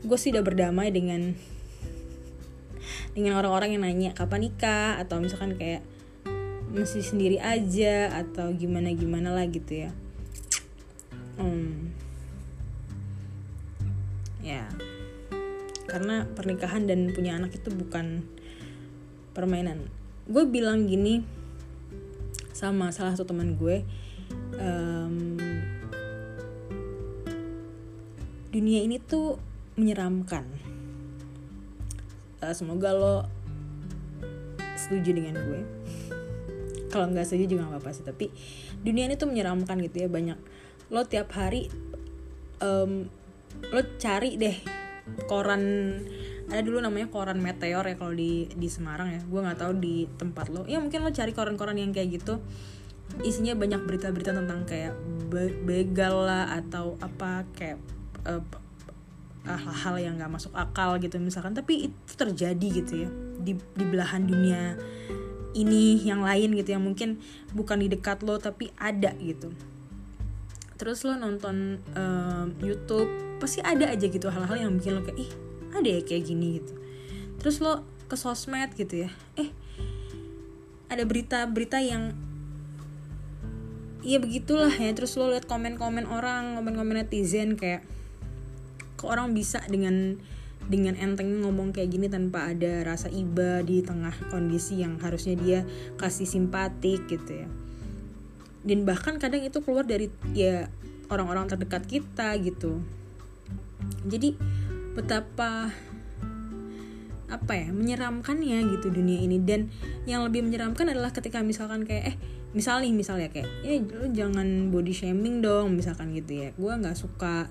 gue 0.00 0.18
sudah 0.18 0.40
berdamai 0.40 0.88
dengan 0.94 1.36
dengan 3.12 3.38
orang-orang 3.38 3.76
yang 3.76 3.82
nanya 3.84 4.10
kapan 4.16 4.48
nikah 4.48 4.96
atau 4.96 5.20
misalkan 5.20 5.58
kayak 5.58 5.84
masih 6.70 7.02
sendiri 7.02 7.42
aja 7.42 8.14
atau 8.14 8.54
gimana 8.54 8.94
gimana 8.94 9.34
lah 9.34 9.44
gitu 9.50 9.86
ya 9.86 9.90
Hmm. 11.40 11.88
ya. 14.44 14.68
Karena 15.88 16.28
pernikahan 16.28 16.84
dan 16.84 17.16
punya 17.16 17.40
anak 17.40 17.56
itu 17.56 17.72
bukan 17.72 18.28
permainan. 19.32 19.88
Gue 20.28 20.44
bilang 20.44 20.84
gini 20.84 21.24
sama 22.52 22.92
salah 22.92 23.16
satu 23.16 23.32
teman 23.32 23.56
gue 23.56 23.80
em, 24.60 25.40
dunia 28.52 28.84
ini 28.84 29.00
tuh 29.00 29.40
menyeramkan. 29.80 30.44
Eh, 32.44 32.54
semoga 32.54 32.92
lo 32.92 33.16
setuju 34.76 35.16
dengan 35.16 35.40
gue. 35.40 35.62
Kalau 36.92 37.08
nggak 37.08 37.24
setuju 37.24 37.56
juga 37.56 37.64
nggak 37.64 37.80
apa-apa 37.80 37.96
sih 37.96 38.04
tapi 38.04 38.28
dunia 38.84 39.08
ini 39.08 39.14
tuh 39.14 39.30
menyeramkan 39.30 39.78
gitu 39.80 40.04
ya 40.04 40.08
banyak 40.10 40.38
lo 40.90 41.06
tiap 41.06 41.30
hari 41.38 41.70
em, 42.58 43.06
lo 43.70 43.80
cari 43.98 44.34
deh 44.36 44.56
koran 45.26 45.62
ada 46.50 46.66
dulu 46.66 46.82
namanya 46.82 47.06
koran 47.06 47.38
meteor 47.38 47.86
ya 47.86 47.94
kalau 47.94 48.10
di 48.10 48.50
di 48.50 48.66
Semarang 48.66 49.14
ya. 49.14 49.22
Gue 49.22 49.38
nggak 49.38 49.58
tahu 49.62 49.72
di 49.78 50.10
tempat 50.18 50.50
lo. 50.50 50.66
Ya 50.66 50.82
mungkin 50.82 51.06
lo 51.06 51.14
cari 51.14 51.30
koran-koran 51.30 51.78
yang 51.78 51.94
kayak 51.94 52.20
gitu. 52.20 52.42
Isinya 53.22 53.54
banyak 53.54 53.86
berita-berita 53.86 54.34
tentang 54.34 54.66
kayak 54.66 54.94
be- 55.30 55.54
begal 55.62 56.26
lah 56.26 56.58
atau 56.58 56.98
apa 56.98 57.46
kayak 57.54 57.78
eh, 58.26 58.42
hal-hal 59.46 59.94
yang 60.02 60.14
nggak 60.18 60.30
masuk 60.30 60.50
akal 60.58 60.98
gitu 60.98 61.22
misalkan. 61.22 61.54
Tapi 61.54 61.90
itu 61.90 62.12
terjadi 62.18 62.68
gitu 62.82 63.06
ya 63.06 63.08
di 63.40 63.54
di 63.54 63.84
belahan 63.86 64.26
dunia 64.26 64.74
ini 65.54 66.02
yang 66.02 66.22
lain 66.22 66.54
gitu 66.54 66.74
yang 66.74 66.82
mungkin 66.82 67.18
bukan 67.54 67.82
di 67.82 67.90
dekat 67.90 68.22
lo 68.22 68.38
tapi 68.38 68.70
ada 68.78 69.14
gitu 69.18 69.50
terus 70.80 71.04
lo 71.04 71.12
nonton 71.20 71.76
em, 71.92 72.46
YouTube 72.64 73.36
pasti 73.36 73.60
ada 73.60 73.92
aja 73.92 74.08
gitu 74.08 74.32
hal-hal 74.32 74.56
yang 74.56 74.72
bikin 74.80 74.96
lo 74.96 75.04
kayak 75.04 75.20
ih 75.20 75.32
ada 75.76 75.88
ya 75.88 76.00
kayak 76.00 76.24
gini 76.24 76.46
gitu. 76.56 76.72
Terus 77.36 77.60
lo 77.60 77.84
ke 78.08 78.16
sosmed 78.16 78.72
gitu 78.74 79.06
ya 79.06 79.10
eh 79.36 79.52
ada 80.88 81.04
berita-berita 81.04 81.78
yang 81.84 82.16
Iya 84.00 84.16
begitulah 84.16 84.72
ya. 84.72 84.96
Terus 84.96 85.12
lo 85.20 85.28
liat 85.28 85.44
komen-komen 85.44 86.08
orang 86.08 86.56
komen-komen 86.56 87.04
netizen 87.04 87.60
kayak 87.60 87.84
kok 88.96 89.12
orang 89.12 89.36
bisa 89.36 89.60
dengan 89.68 90.16
dengan 90.72 90.96
enteng 90.96 91.40
ngomong 91.44 91.72
kayak 91.72 91.92
gini 91.92 92.06
tanpa 92.08 92.52
ada 92.52 92.84
rasa 92.84 93.12
iba 93.12 93.64
di 93.64 93.84
tengah 93.84 94.12
kondisi 94.28 94.80
yang 94.80 95.00
harusnya 95.00 95.36
dia 95.36 95.60
kasih 95.96 96.28
simpatik 96.28 97.08
gitu 97.08 97.44
ya 97.44 97.48
dan 98.60 98.84
bahkan 98.84 99.16
kadang 99.16 99.40
itu 99.40 99.58
keluar 99.64 99.88
dari 99.88 100.12
ya 100.36 100.68
orang-orang 101.08 101.48
terdekat 101.48 101.84
kita 101.88 102.36
gitu. 102.44 102.84
Jadi 104.04 104.36
betapa 104.94 105.72
apa 107.30 107.52
ya 107.54 107.70
menyeramkannya 107.70 108.58
gitu 108.76 108.92
dunia 108.92 109.22
ini. 109.22 109.40
Dan 109.40 109.70
yang 110.04 110.26
lebih 110.26 110.44
menyeramkan 110.44 110.90
adalah 110.90 111.14
ketika 111.14 111.40
misalkan 111.40 111.86
kayak 111.86 112.14
eh 112.14 112.16
misal 112.50 112.82
nih 112.82 112.90
misalnya 112.90 113.30
kayak 113.30 113.48
eh 113.62 113.80
lu 113.80 114.10
jangan 114.10 114.74
body 114.74 114.92
shaming 114.92 115.40
dong 115.40 115.78
misalkan 115.78 116.12
gitu 116.12 116.46
ya. 116.46 116.48
Gue 116.58 116.72
nggak 116.74 116.98
suka. 116.98 117.48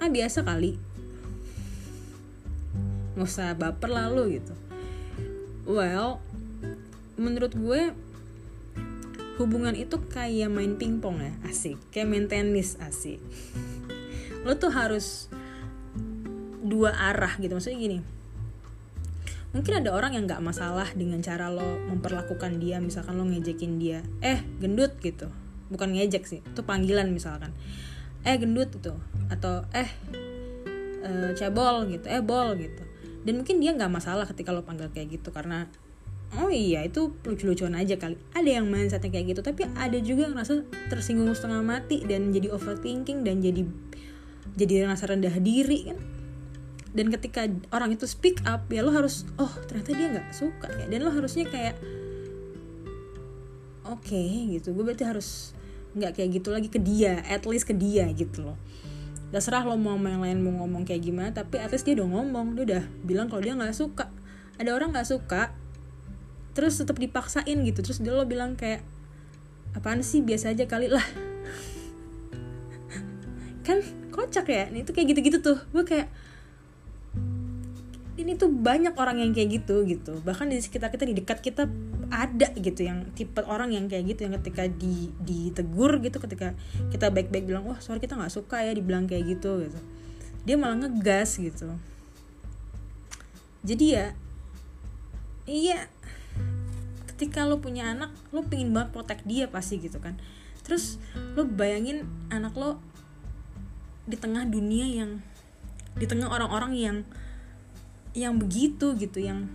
Ah 0.00 0.08
biasa 0.10 0.42
kali. 0.42 0.74
Nggak 3.14 3.28
usah 3.28 3.54
baper 3.54 3.90
lalu 3.92 4.42
gitu. 4.42 4.54
Well 5.68 6.18
menurut 7.14 7.54
gue 7.54 7.94
hubungan 9.36 9.74
itu 9.74 9.98
kayak 10.10 10.50
main 10.50 10.78
pingpong 10.78 11.18
ya 11.18 11.32
asik. 11.48 11.78
Kayak 11.90 12.08
main 12.10 12.26
tenis 12.30 12.78
asik. 12.78 13.18
Lo 14.46 14.54
tuh 14.56 14.70
harus 14.70 15.32
dua 16.64 16.94
arah 16.96 17.36
gitu. 17.38 17.54
Maksudnya 17.54 17.78
gini 17.78 17.98
mungkin 19.54 19.78
ada 19.78 19.94
orang 19.94 20.18
yang 20.18 20.26
nggak 20.26 20.42
masalah 20.42 20.90
dengan 20.98 21.22
cara 21.22 21.46
lo 21.46 21.78
memperlakukan 21.86 22.58
dia 22.58 22.82
misalkan 22.82 23.14
lo 23.14 23.22
ngejekin 23.22 23.78
dia 23.78 24.02
eh 24.18 24.42
gendut 24.58 24.98
gitu. 24.98 25.30
Bukan 25.70 25.94
ngejek 25.94 26.26
sih 26.26 26.40
itu 26.42 26.60
panggilan 26.66 27.14
misalkan. 27.14 27.54
Eh 28.26 28.34
gendut 28.34 28.74
gitu. 28.74 28.98
Atau 29.30 29.62
eh 29.70 29.86
eh, 31.06 31.30
cebol 31.38 31.86
gitu. 31.86 32.10
Eh 32.10 32.18
bol 32.18 32.58
gitu. 32.58 32.82
Dan 33.24 33.40
mungkin 33.40 33.62
dia 33.62 33.72
nggak 33.72 33.88
masalah 33.88 34.26
ketika 34.26 34.50
lo 34.50 34.66
panggil 34.66 34.90
kayak 34.90 35.22
gitu 35.22 35.30
karena 35.30 35.70
oh 36.40 36.50
iya 36.50 36.82
itu 36.86 37.14
lucu-lucuan 37.22 37.74
aja 37.78 37.94
kali. 37.98 38.18
Ada 38.34 38.60
yang 38.60 38.66
mindsetnya 38.66 39.10
kayak 39.10 39.36
gitu 39.36 39.40
tapi 39.44 39.68
ada 39.78 39.98
juga 40.02 40.26
yang 40.26 40.34
rasa 40.34 40.66
tersinggung 40.90 41.30
setengah 41.34 41.62
mati 41.62 42.02
dan 42.02 42.34
jadi 42.34 42.50
overthinking 42.50 43.22
dan 43.22 43.38
jadi 43.42 43.62
jadi 44.54 44.86
rasa 44.86 45.10
rendah 45.10 45.34
diri 45.38 45.90
kan? 45.90 45.98
Dan 46.94 47.10
ketika 47.10 47.50
orang 47.74 47.94
itu 47.98 48.06
speak 48.06 48.38
up 48.46 48.70
ya 48.70 48.86
lo 48.86 48.94
harus 48.94 49.26
oh 49.34 49.50
ternyata 49.66 49.90
dia 49.94 50.06
nggak 50.14 50.28
suka 50.30 50.68
ya. 50.78 50.86
Dan 50.86 51.02
lo 51.02 51.10
harusnya 51.10 51.46
kayak 51.50 51.74
oke 53.86 54.22
gitu. 54.54 54.70
Gue 54.74 54.84
berarti 54.86 55.04
harus 55.06 55.54
nggak 55.94 56.18
kayak 56.18 56.28
gitu 56.42 56.48
lagi 56.50 56.68
ke 56.70 56.82
dia 56.82 57.22
at 57.26 57.46
least 57.46 57.66
ke 57.66 57.74
dia 57.74 58.06
gitu 58.14 58.46
loh. 58.46 58.58
Terserah 59.34 59.66
lo 59.66 59.74
mau 59.74 59.98
yang 59.98 60.22
lain 60.22 60.38
mau 60.46 60.62
ngomong 60.62 60.86
kayak 60.86 61.02
gimana 61.02 61.34
tapi 61.34 61.58
at 61.58 61.74
least 61.74 61.82
dia 61.82 61.98
udah 61.98 62.06
ngomong 62.06 62.54
dia 62.54 62.64
udah 62.70 62.84
bilang 63.02 63.26
kalau 63.26 63.42
dia 63.42 63.58
nggak 63.58 63.74
suka. 63.74 64.06
Ada 64.54 64.70
orang 64.70 64.94
nggak 64.94 65.10
suka 65.10 65.50
terus 66.54 66.78
tetap 66.78 66.96
dipaksain 66.96 67.58
gitu. 67.66 67.82
Terus 67.82 67.98
dia 68.00 68.14
lo 68.14 68.24
bilang 68.24 68.54
kayak 68.54 68.80
apaan 69.74 70.06
sih 70.06 70.22
biasa 70.22 70.54
aja 70.54 70.64
kali 70.70 70.88
lah. 70.88 71.02
Kan 73.66 73.82
kocak 74.14 74.46
ya 74.46 74.70
Nah, 74.70 74.86
itu 74.86 74.94
kayak 74.94 75.14
gitu-gitu 75.14 75.38
tuh. 75.42 75.58
Gue 75.74 75.82
kayak 75.82 76.08
ini 78.14 78.38
tuh 78.38 78.46
banyak 78.46 78.94
orang 78.94 79.18
yang 79.18 79.34
kayak 79.34 79.60
gitu 79.60 79.82
gitu. 79.84 80.22
Bahkan 80.22 80.46
di 80.46 80.62
sekitar 80.62 80.94
kita 80.94 81.02
di 81.02 81.18
dekat 81.18 81.42
kita 81.42 81.66
ada 82.14 82.48
gitu 82.54 82.86
yang 82.86 83.10
tipe 83.18 83.42
orang 83.42 83.74
yang 83.74 83.90
kayak 83.90 84.14
gitu 84.14 84.30
yang 84.30 84.38
ketika 84.38 84.70
di 84.70 85.10
ditegur 85.18 85.98
gitu 85.98 86.22
ketika 86.22 86.54
kita 86.94 87.10
baik-baik 87.10 87.42
bilang 87.42 87.66
wah 87.66 87.82
sorry 87.82 87.98
kita 87.98 88.14
nggak 88.14 88.30
suka 88.30 88.62
ya 88.62 88.70
dibilang 88.70 89.10
kayak 89.10 89.34
gitu 89.34 89.66
gitu. 89.66 89.78
Dia 90.46 90.54
malah 90.54 90.86
ngegas 90.86 91.42
gitu. 91.42 91.74
Jadi 93.66 93.98
ya 93.98 94.14
iya 95.44 95.92
ketika 97.14 97.46
lo 97.46 97.62
punya 97.62 97.94
anak 97.94 98.10
lo 98.34 98.42
pingin 98.42 98.74
banget 98.74 98.90
protek 98.90 99.22
dia 99.22 99.46
pasti 99.46 99.78
gitu 99.78 100.02
kan. 100.02 100.18
Terus 100.66 100.98
lo 101.38 101.46
bayangin 101.46 102.10
anak 102.34 102.58
lo 102.58 102.82
di 104.10 104.18
tengah 104.18 104.42
dunia 104.50 104.84
yang 104.90 105.22
di 105.94 106.10
tengah 106.10 106.26
orang-orang 106.26 106.74
yang 106.74 106.96
yang 108.18 108.34
begitu 108.34 108.98
gitu 108.98 109.22
yang 109.22 109.46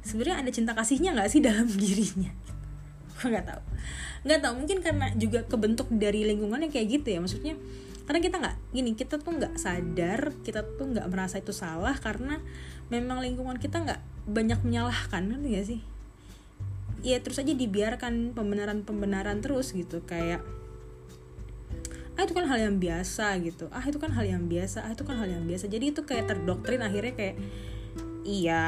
sebenarnya 0.00 0.40
ada 0.40 0.50
cinta 0.50 0.72
kasihnya 0.72 1.12
nggak 1.12 1.28
sih 1.28 1.44
dalam 1.48 1.68
dirinya? 1.68 2.32
Gue 3.20 3.28
nggak 3.28 3.44
tahu. 3.44 3.62
Nggak 4.24 4.40
tahu 4.40 4.52
mungkin 4.56 4.78
karena 4.80 5.06
juga 5.20 5.44
kebentuk 5.44 5.92
dari 5.92 6.24
lingkungannya 6.24 6.72
kayak 6.72 6.88
gitu 6.96 7.08
ya. 7.12 7.18
Maksudnya 7.20 7.54
karena 8.08 8.24
kita 8.24 8.36
nggak 8.40 8.56
gini 8.72 8.90
kita 8.96 9.20
tuh 9.20 9.36
nggak 9.36 9.60
sadar 9.60 10.32
kita 10.40 10.64
tuh 10.64 10.96
nggak 10.96 11.12
merasa 11.12 11.44
itu 11.44 11.52
salah 11.52 11.92
karena 12.00 12.40
memang 12.88 13.20
lingkungan 13.20 13.60
kita 13.60 13.84
nggak 13.84 14.00
banyak 14.24 14.64
menyalahkan 14.64 15.28
kan 15.28 15.40
ya 15.44 15.60
sih 15.60 15.84
ya 17.02 17.18
terus 17.22 17.38
aja 17.38 17.54
dibiarkan 17.54 18.34
pembenaran 18.34 18.82
pembenaran 18.82 19.38
terus 19.38 19.70
gitu 19.70 20.02
kayak 20.02 20.42
ah 22.18 22.26
itu 22.26 22.34
kan 22.34 22.50
hal 22.50 22.58
yang 22.58 22.82
biasa 22.82 23.38
gitu. 23.46 23.70
Ah 23.70 23.86
itu 23.86 24.02
kan 24.02 24.10
hal 24.10 24.26
yang 24.26 24.50
biasa 24.50 24.82
ah 24.82 24.90
itu 24.90 25.06
kan 25.06 25.22
hal 25.22 25.30
yang 25.30 25.46
biasa. 25.46 25.70
Jadi 25.70 25.94
itu 25.94 26.02
kayak 26.02 26.26
terdoktrin 26.26 26.82
akhirnya 26.82 27.14
kayak 27.14 27.38
iya 28.26 28.64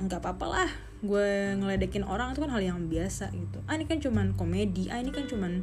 nggak 0.00 0.24
apa-apa 0.24 0.46
lah 0.48 0.70
gue 1.04 1.60
ngeledekin 1.60 2.08
orang 2.08 2.32
itu 2.32 2.40
kan 2.40 2.48
hal 2.48 2.64
yang 2.64 2.88
biasa 2.88 3.28
gitu. 3.36 3.60
Ah 3.68 3.76
ini 3.76 3.84
kan 3.84 4.00
cuman 4.00 4.32
komedi 4.32 4.88
ah 4.88 4.96
ini 4.96 5.12
kan 5.12 5.28
cuman 5.28 5.60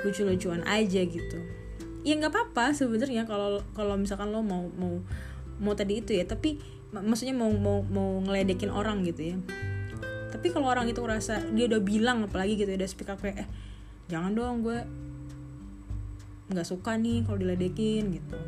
lucu-lucuan 0.00 0.64
aja 0.64 1.04
gitu. 1.04 1.38
Ya 2.00 2.16
nggak 2.16 2.32
apa-apa 2.32 2.72
sebenarnya 2.72 3.28
kalau 3.28 3.60
kalau 3.76 4.00
misalkan 4.00 4.32
lo 4.32 4.40
mau 4.40 4.72
mau 4.72 5.04
mau 5.60 5.76
tadi 5.76 6.00
itu 6.00 6.16
ya 6.16 6.24
tapi 6.24 6.56
maksudnya 6.90 7.36
mau 7.36 7.52
mau 7.52 7.84
mau 7.84 8.16
ngeledekin 8.24 8.72
orang 8.72 9.04
gitu 9.04 9.36
ya 9.36 9.36
tapi 10.40 10.56
kalau 10.56 10.72
orang 10.72 10.88
itu 10.88 11.04
rasa 11.04 11.44
dia 11.52 11.68
udah 11.68 11.84
bilang 11.84 12.24
apalagi 12.24 12.56
gitu 12.56 12.72
ya 12.72 12.80
udah 12.80 12.88
speak 12.88 13.12
up 13.12 13.20
kayak 13.20 13.44
eh 13.44 13.48
jangan 14.08 14.32
dong 14.32 14.64
gue 14.64 14.80
nggak 16.48 16.64
suka 16.64 16.96
nih 16.96 17.28
kalau 17.28 17.36
diledekin 17.36 18.16
gitu. 18.16 18.40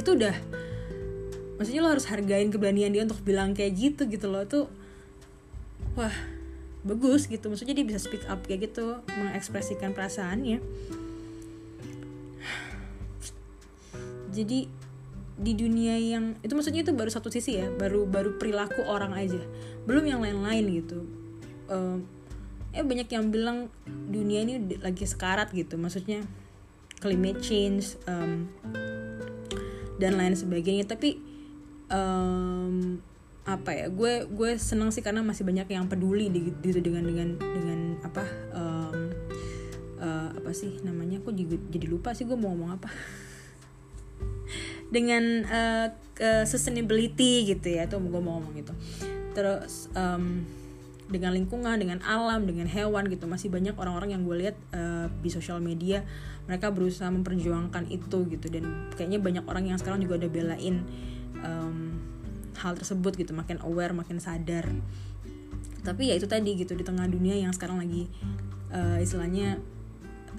Itu 0.00 0.16
udah 0.16 0.32
maksudnya 1.60 1.84
lo 1.84 1.92
harus 1.92 2.08
hargain 2.08 2.48
keberanian 2.48 2.88
dia 2.88 3.04
untuk 3.04 3.20
bilang 3.20 3.52
kayak 3.52 3.76
gitu 3.76 4.08
gitu 4.08 4.32
loh. 4.32 4.48
Tuh 4.48 4.72
wah 5.92 6.16
bagus 6.88 7.28
gitu. 7.28 7.52
Maksudnya 7.52 7.76
dia 7.76 7.84
bisa 7.84 8.00
speak 8.00 8.24
up 8.32 8.40
kayak 8.48 8.72
gitu 8.72 8.96
mengekspresikan 9.12 9.92
perasaannya. 9.92 10.56
Jadi 14.32 14.80
di 15.42 15.52
dunia 15.52 16.00
yang 16.00 16.40
itu 16.40 16.56
maksudnya 16.56 16.80
itu 16.80 16.96
baru 16.96 17.10
satu 17.12 17.28
sisi 17.28 17.58
ya 17.58 17.66
baru 17.68 18.06
baru 18.06 18.38
perilaku 18.38 18.86
orang 18.86 19.10
aja 19.16 19.42
belum 19.86 20.04
yang 20.06 20.20
lain-lain 20.22 20.64
gitu. 20.82 21.00
Um, 21.66 22.06
eh 22.72 22.80
banyak 22.80 23.08
yang 23.12 23.28
bilang 23.28 23.68
dunia 23.86 24.46
ini 24.46 24.78
lagi 24.80 25.04
sekarat 25.04 25.50
gitu. 25.52 25.76
Maksudnya 25.76 26.22
climate 27.02 27.42
change 27.42 27.98
um, 28.06 28.46
dan 29.98 30.16
lain 30.16 30.38
sebagainya. 30.38 30.86
Tapi 30.86 31.18
um, 31.90 33.02
apa 33.42 33.74
ya 33.74 33.86
gue 33.90 34.30
gue 34.30 34.50
seneng 34.54 34.94
sih 34.94 35.02
karena 35.02 35.18
masih 35.18 35.42
banyak 35.42 35.66
yang 35.66 35.90
peduli 35.90 36.30
gitu 36.30 36.78
dengan 36.78 37.02
dengan 37.02 37.28
dengan 37.42 37.80
apa 38.06 38.22
um, 38.54 39.10
uh, 39.98 40.28
apa 40.30 40.50
sih 40.54 40.78
namanya 40.86 41.18
kok 41.18 41.34
jadi, 41.34 41.58
jadi 41.74 41.86
lupa 41.90 42.14
sih 42.14 42.22
gue 42.22 42.38
mau 42.38 42.54
ngomong 42.54 42.78
apa. 42.78 42.90
Dengan 44.92 45.24
uh, 45.48 45.88
sustainability 46.44 47.48
gitu 47.48 47.64
ya 47.72 47.88
tuh 47.88 47.96
gue 47.96 48.20
mau 48.20 48.36
ngomong 48.36 48.52
gitu 48.60 48.76
terus 49.32 49.88
um, 49.96 50.44
dengan 51.12 51.36
lingkungan 51.36 51.76
dengan 51.76 52.00
alam 52.00 52.48
dengan 52.48 52.64
hewan 52.64 53.08
gitu. 53.12 53.28
Masih 53.28 53.52
banyak 53.52 53.76
orang-orang 53.76 54.16
yang 54.16 54.22
gue 54.24 54.36
lihat 54.48 54.56
uh, 54.72 55.12
di 55.20 55.28
sosial 55.28 55.60
media 55.60 56.00
mereka 56.48 56.72
berusaha 56.72 57.12
memperjuangkan 57.12 57.92
itu 57.92 58.24
gitu. 58.32 58.46
Dan 58.48 58.88
kayaknya 58.96 59.20
banyak 59.20 59.44
orang 59.44 59.68
yang 59.68 59.78
sekarang 59.80 60.00
juga 60.00 60.24
udah 60.24 60.30
belain 60.32 60.74
um, 61.44 62.00
hal 62.56 62.72
tersebut 62.76 63.12
gitu. 63.20 63.36
Makin 63.36 63.60
aware 63.60 63.92
makin 63.92 64.16
sadar. 64.22 64.72
Tapi 65.82 66.08
ya 66.08 66.14
itu 66.16 66.30
tadi 66.30 66.56
gitu 66.56 66.72
di 66.72 66.86
tengah 66.86 67.04
dunia 67.10 67.36
yang 67.36 67.52
sekarang 67.52 67.82
lagi 67.82 68.08
uh, 68.72 69.02
istilahnya 69.02 69.60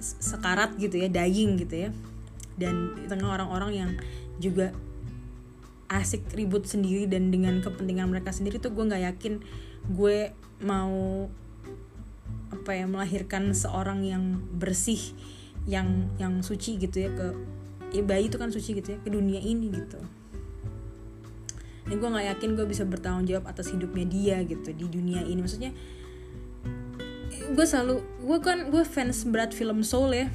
sekarat 0.00 0.74
gitu 0.80 0.98
ya 0.98 1.06
dying 1.06 1.54
gitu 1.60 1.86
ya. 1.86 1.90
Dan 2.58 2.98
di 2.98 3.06
tengah 3.06 3.34
orang-orang 3.38 3.70
yang 3.74 3.90
juga 4.42 4.74
asik 5.88 6.24
ribut 6.32 6.64
sendiri 6.64 7.04
dan 7.04 7.28
dengan 7.28 7.60
kepentingan 7.60 8.08
mereka 8.08 8.32
sendiri 8.32 8.56
tuh 8.56 8.72
gue 8.72 8.84
nggak 8.88 9.04
yakin 9.14 9.44
gue 9.92 10.32
mau 10.64 11.28
apa 12.54 12.70
ya 12.72 12.88
melahirkan 12.88 13.52
seorang 13.52 14.06
yang 14.06 14.40
bersih 14.56 15.12
yang 15.68 16.08
yang 16.16 16.40
suci 16.40 16.80
gitu 16.80 17.04
ya 17.04 17.10
ke 17.12 17.26
ya 17.92 18.02
bayi 18.04 18.28
itu 18.28 18.36
kan 18.40 18.48
suci 18.48 18.76
gitu 18.80 18.96
ya 18.96 18.98
ke 19.00 19.08
dunia 19.12 19.40
ini 19.40 19.68
gitu. 19.72 20.00
Dan 21.84 22.00
gue 22.00 22.08
nggak 22.08 22.26
yakin 22.36 22.50
gue 22.56 22.66
bisa 22.66 22.88
bertanggung 22.88 23.28
jawab 23.28 23.44
atas 23.44 23.68
hidupnya 23.68 24.08
dia 24.08 24.36
gitu 24.44 24.72
di 24.72 24.86
dunia 24.88 25.20
ini. 25.20 25.40
Maksudnya 25.44 25.72
gue 27.54 27.66
selalu 27.68 28.00
gue 28.24 28.38
kan 28.40 28.72
gue 28.72 28.84
fans 28.88 29.28
berat 29.28 29.52
film 29.52 29.84
Soul 29.84 30.16
ya 30.16 30.26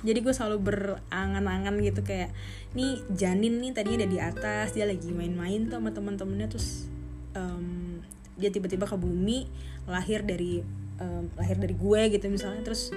jadi 0.00 0.18
gue 0.24 0.32
selalu 0.32 0.58
berangan-angan 0.64 1.76
gitu 1.84 2.00
kayak 2.00 2.32
nih 2.72 3.04
janin 3.12 3.60
nih 3.60 3.76
tadinya 3.76 4.04
ada 4.04 4.08
di 4.08 4.18
atas 4.18 4.66
dia 4.72 4.88
lagi 4.88 5.12
main-main 5.12 5.68
tuh 5.68 5.76
sama 5.76 5.92
teman-temannya 5.92 6.48
terus 6.48 6.88
um, 7.36 8.00
dia 8.40 8.48
tiba-tiba 8.48 8.88
ke 8.88 8.96
bumi 8.96 9.44
lahir 9.84 10.24
dari 10.24 10.64
um, 11.00 11.28
lahir 11.36 11.60
dari 11.60 11.76
gue 11.76 12.00
gitu 12.16 12.26
misalnya. 12.32 12.64
Terus 12.64 12.92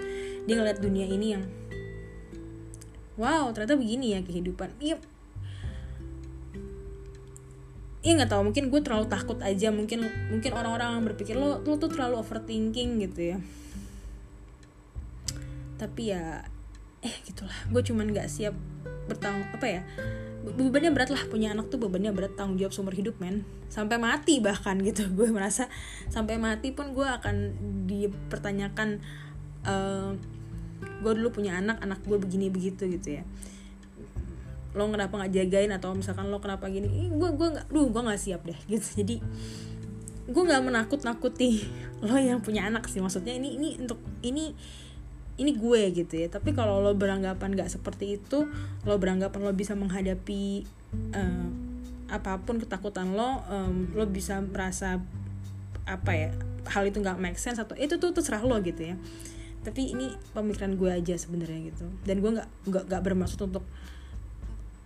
dia 0.48 0.56
ngeliat 0.56 0.80
dunia 0.80 1.08
ini 1.08 1.28
yang 1.36 1.44
wow 3.20 3.52
ternyata 3.52 3.76
begini 3.76 4.16
ya 4.16 4.20
kehidupan. 4.24 4.72
Iya. 4.80 4.98
Iya 8.04 8.12
nggak 8.20 8.32
tahu 8.36 8.52
mungkin 8.52 8.68
gue 8.68 8.82
terlalu 8.84 9.08
takut 9.08 9.40
aja 9.40 9.72
mungkin 9.72 10.04
mungkin 10.28 10.52
orang-orang 10.52 11.00
berpikir 11.08 11.40
lo 11.40 11.64
lo 11.64 11.80
tuh 11.80 11.88
terlalu 11.88 12.20
overthinking 12.20 13.00
gitu 13.04 13.36
ya. 13.36 13.38
Tapi 15.80 16.12
ya 16.12 16.48
eh 17.04 17.16
gitulah. 17.28 17.56
Gue 17.70 17.84
cuman 17.84 18.10
nggak 18.10 18.28
siap 18.32 18.56
bertanggung 19.04 19.52
apa 19.52 19.68
ya 19.68 19.82
bebannya 20.44 20.92
berat 20.92 21.10
lah. 21.12 21.24
Punya 21.32 21.56
anak 21.56 21.72
tuh 21.72 21.80
bebannya 21.80 22.12
berat 22.12 22.36
tanggung 22.36 22.60
jawab 22.60 22.76
seumur 22.76 22.92
hidup 22.92 23.16
men. 23.24 23.48
Sampai 23.72 23.96
mati 23.96 24.44
bahkan 24.44 24.80
gitu. 24.84 25.08
Gue 25.18 25.32
merasa 25.32 25.72
sampai 26.12 26.36
mati 26.36 26.76
pun 26.76 26.92
gue 26.92 27.08
akan 27.08 27.36
dipertanyakan 27.88 29.00
uh, 29.64 30.12
gue 30.84 31.12
dulu 31.16 31.32
punya 31.32 31.56
anak 31.56 31.80
anak 31.80 32.04
gue 32.04 32.20
begini 32.20 32.52
begitu 32.52 32.86
gitu 32.92 33.20
ya. 33.20 33.24
Lo 34.76 34.90
kenapa 34.92 35.16
nggak 35.16 35.32
jagain? 35.32 35.72
Atau 35.72 35.96
misalkan 35.96 36.28
lo 36.28 36.44
kenapa 36.44 36.68
gini? 36.68 37.08
Gue 37.16 37.32
gue 37.34 37.48
nggak 37.56 37.72
duh 37.72 37.88
gue 37.88 38.02
nggak 38.04 38.20
siap 38.20 38.44
deh 38.44 38.60
gitu. 38.68 38.88
Jadi 39.00 39.16
gue 40.24 40.44
nggak 40.44 40.64
menakut 40.64 41.04
nakuti 41.08 41.64
lo 42.06 42.20
yang 42.20 42.44
punya 42.44 42.68
anak 42.68 42.92
sih. 42.92 43.00
Maksudnya 43.00 43.32
ini 43.32 43.56
ini 43.56 43.70
untuk 43.80 44.00
ini 44.22 44.52
ini 45.38 45.52
gue 45.58 45.82
gitu 45.94 46.14
ya. 46.20 46.28
Tapi 46.30 46.54
kalau 46.54 46.82
lo 46.82 46.94
beranggapan 46.94 47.58
nggak 47.58 47.70
seperti 47.74 48.22
itu 48.22 48.46
lo 48.86 48.96
beranggapan 49.02 49.40
lo 49.42 49.54
bisa 49.54 49.74
menghadapi 49.74 50.66
uh, 51.18 51.48
apa 52.14 52.38
pun 52.46 52.62
ketakutan 52.62 53.18
lo 53.18 53.42
um, 53.50 53.90
lo 53.98 54.06
bisa 54.06 54.38
merasa 54.38 55.02
apa 55.84 56.12
ya 56.14 56.30
hal 56.70 56.88
itu 56.88 57.02
nggak 57.04 57.20
make 57.20 57.36
sense 57.42 57.60
atau 57.60 57.76
itu 57.76 57.98
tuh 57.98 58.14
terserah 58.14 58.44
lo 58.46 58.60
gitu 58.62 58.94
ya. 58.94 58.96
Tapi 59.64 59.96
ini 59.96 60.12
pemikiran 60.36 60.76
gue 60.76 60.92
aja 60.92 61.16
sebenarnya 61.16 61.72
gitu. 61.72 61.88
Dan 62.04 62.20
gue 62.20 62.32
nggak 62.36 62.50
nggak 62.70 62.84
nggak 62.92 63.02
bermaksud 63.04 63.40
untuk 63.48 63.64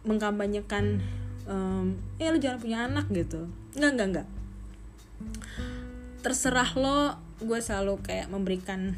mengkampanyekan 0.08 1.04
um, 1.50 2.00
ya 2.16 2.32
lu 2.32 2.40
jangan 2.40 2.60
punya 2.62 2.78
anak 2.86 3.06
gitu. 3.12 3.50
Nggak 3.76 3.92
nggak 3.98 4.08
nggak. 4.16 4.28
Terserah 6.22 6.72
lo 6.78 7.18
gue 7.42 7.60
selalu 7.62 8.02
kayak 8.02 8.30
memberikan 8.30 8.98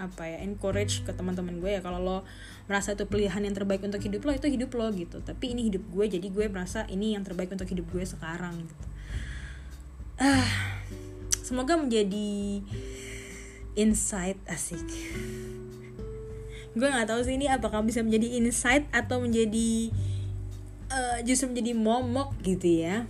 apa 0.00 0.24
ya 0.24 0.40
encourage 0.40 1.04
ke 1.04 1.12
teman-teman 1.12 1.60
gue 1.60 1.76
ya 1.76 1.84
kalau 1.84 2.00
lo 2.00 2.18
merasa 2.64 2.96
itu 2.96 3.04
pilihan 3.04 3.44
yang 3.44 3.52
terbaik 3.52 3.84
untuk 3.84 4.00
hidup 4.00 4.24
lo 4.24 4.32
itu 4.32 4.48
hidup 4.48 4.72
lo 4.72 4.88
gitu. 4.96 5.20
Tapi 5.20 5.52
ini 5.52 5.68
hidup 5.68 5.84
gue 5.92 6.04
jadi 6.08 6.26
gue 6.26 6.46
merasa 6.48 6.88
ini 6.88 7.12
yang 7.12 7.22
terbaik 7.22 7.52
untuk 7.52 7.68
hidup 7.68 7.84
gue 7.92 8.04
sekarang 8.08 8.64
gitu. 8.64 8.86
Ah 10.16 10.48
semoga 11.44 11.76
menjadi 11.76 12.64
insight 13.76 14.40
asik. 14.48 14.86
Gue 16.72 16.88
nggak 16.88 17.12
tahu 17.12 17.20
sih 17.20 17.36
ini 17.36 17.52
apakah 17.52 17.84
bisa 17.84 18.00
menjadi 18.00 18.40
insight 18.40 18.88
atau 18.94 19.20
menjadi 19.20 19.92
uh, 20.88 21.18
justru 21.26 21.52
menjadi 21.52 21.72
momok 21.76 22.34
gitu 22.40 22.86
ya 22.86 23.04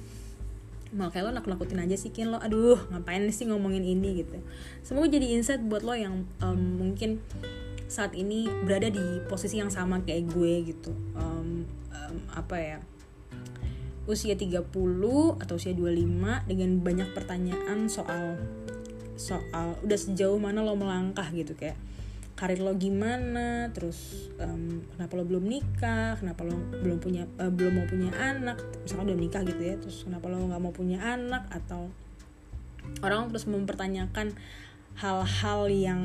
makanya 0.90 1.31
lo 1.31 1.33
nakut-nakutin 1.38 1.81
aja 1.83 1.96
sih 1.96 2.11
Kin. 2.11 2.31
Lo 2.31 2.38
aduh 2.38 2.79
ngapain 2.90 3.26
sih 3.31 3.46
ngomongin 3.46 3.83
ini? 3.87 4.22
gitu. 4.24 4.37
Semoga 4.83 5.11
jadi 5.11 5.37
insight 5.37 5.62
buat 5.62 5.87
lo 5.87 5.94
yang 5.94 6.26
um, 6.42 6.61
mungkin 6.79 7.22
saat 7.90 8.14
ini 8.14 8.46
berada 8.66 8.87
di 8.90 9.22
posisi 9.26 9.59
yang 9.59 9.70
sama 9.70 10.03
kayak 10.03 10.31
gue 10.31 10.53
gitu. 10.74 10.92
Um, 11.14 11.66
um, 11.90 12.16
apa 12.35 12.57
ya 12.59 12.79
usia 14.11 14.35
30 14.35 14.66
atau 15.38 15.55
usia 15.55 15.70
25 15.70 16.50
dengan 16.50 16.70
banyak 16.83 17.09
pertanyaan 17.14 17.87
soal 17.87 18.40
soal 19.14 19.76
udah 19.85 19.98
sejauh 20.00 20.40
mana 20.40 20.64
lo 20.64 20.74
melangkah 20.74 21.29
gitu 21.31 21.53
kayak 21.55 21.76
karir 22.40 22.64
lo 22.64 22.72
gimana 22.72 23.68
terus 23.76 24.33
um, 24.40 24.81
kenapa 24.96 25.12
lo 25.20 25.29
belum 25.29 25.44
nikah 25.44 26.16
kenapa 26.16 26.40
lo 26.48 26.57
belum 26.81 26.96
punya 26.96 27.29
uh, 27.37 27.53
belum 27.53 27.85
mau 27.85 27.87
punya 27.87 28.09
anak 28.16 28.57
misalkan 28.81 29.12
udah 29.12 29.20
nikah 29.20 29.42
gitu 29.44 29.61
ya 29.61 29.76
terus 29.76 30.09
kenapa 30.09 30.33
lo 30.33 30.48
nggak 30.48 30.62
mau 30.64 30.72
punya 30.72 31.05
anak 31.05 31.44
atau 31.53 31.92
orang 33.05 33.29
terus 33.29 33.44
mempertanyakan 33.44 34.33
hal-hal 34.96 35.68
yang 35.68 36.00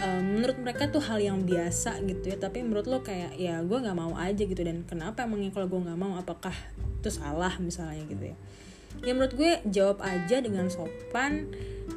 um, 0.00 0.22
menurut 0.36 0.56
mereka 0.60 0.88
tuh 0.88 1.04
hal 1.04 1.20
yang 1.20 1.44
biasa 1.44 2.00
gitu 2.08 2.32
ya 2.32 2.36
tapi 2.40 2.64
menurut 2.64 2.88
lo 2.88 3.04
kayak 3.04 3.36
ya 3.36 3.60
gue 3.60 3.78
nggak 3.78 3.96
mau 3.96 4.16
aja 4.16 4.40
gitu 4.40 4.60
dan 4.64 4.82
kenapa 4.88 5.28
emangnya 5.28 5.52
kalau 5.52 5.68
gue 5.68 5.80
nggak 5.88 6.00
mau 6.00 6.16
apakah 6.16 6.52
itu 7.00 7.08
salah? 7.08 7.56
misalnya 7.56 8.04
gitu 8.04 8.24
ya. 8.32 8.36
Ya 9.00 9.12
menurut 9.16 9.32
gue 9.32 9.52
jawab 9.64 10.04
aja 10.04 10.44
dengan 10.44 10.68
sopan 10.68 11.48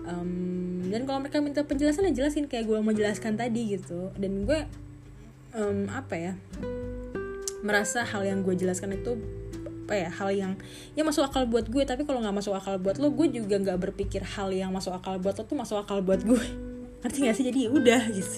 um, 0.08 0.72
dan 0.93 1.10
kalau 1.10 1.25
mereka 1.25 1.41
minta 1.41 1.65
penjelasan 1.65 2.06
ya 2.13 2.21
jelasin 2.21 2.45
kayak 2.45 2.69
gue 2.69 2.77
mau 2.77 2.93
jelaskan 2.93 3.34
tadi 3.34 3.73
gitu. 3.73 4.13
Dan 4.13 4.45
gue 4.45 4.62
um, 5.58 5.89
apa 5.89 6.13
ya 6.13 6.34
merasa 7.65 8.06
hal 8.06 8.21
yang 8.21 8.45
gue 8.45 8.53
jelaskan 8.53 8.93
itu 8.93 9.17
apa 9.84 9.97
ya 9.97 10.10
hal 10.13 10.29
yang 10.32 10.53
ya 10.93 11.01
masuk 11.01 11.25
akal 11.27 11.49
buat 11.49 11.67
gue 11.67 11.84
tapi 11.84 12.06
kalau 12.08 12.21
nggak 12.23 12.39
masuk 12.39 12.56
akal 12.56 12.79
buat 12.79 13.01
lo 13.01 13.12
gue 13.12 13.27
juga 13.36 13.60
nggak 13.60 13.79
berpikir 13.84 14.23
hal 14.23 14.47
yang 14.53 14.71
masuk 14.71 14.95
akal 14.95 15.19
buat 15.19 15.36
lo 15.36 15.43
tuh 15.43 15.58
masuk 15.60 15.82
akal 15.82 15.99
buat 15.99 16.21
gue 16.21 16.39
ngerti 17.03 17.17
gak 17.25 17.36
sih? 17.36 17.45
Jadi 17.49 17.60
ya 17.67 17.69
udah 17.73 18.01
gitu. 18.13 18.38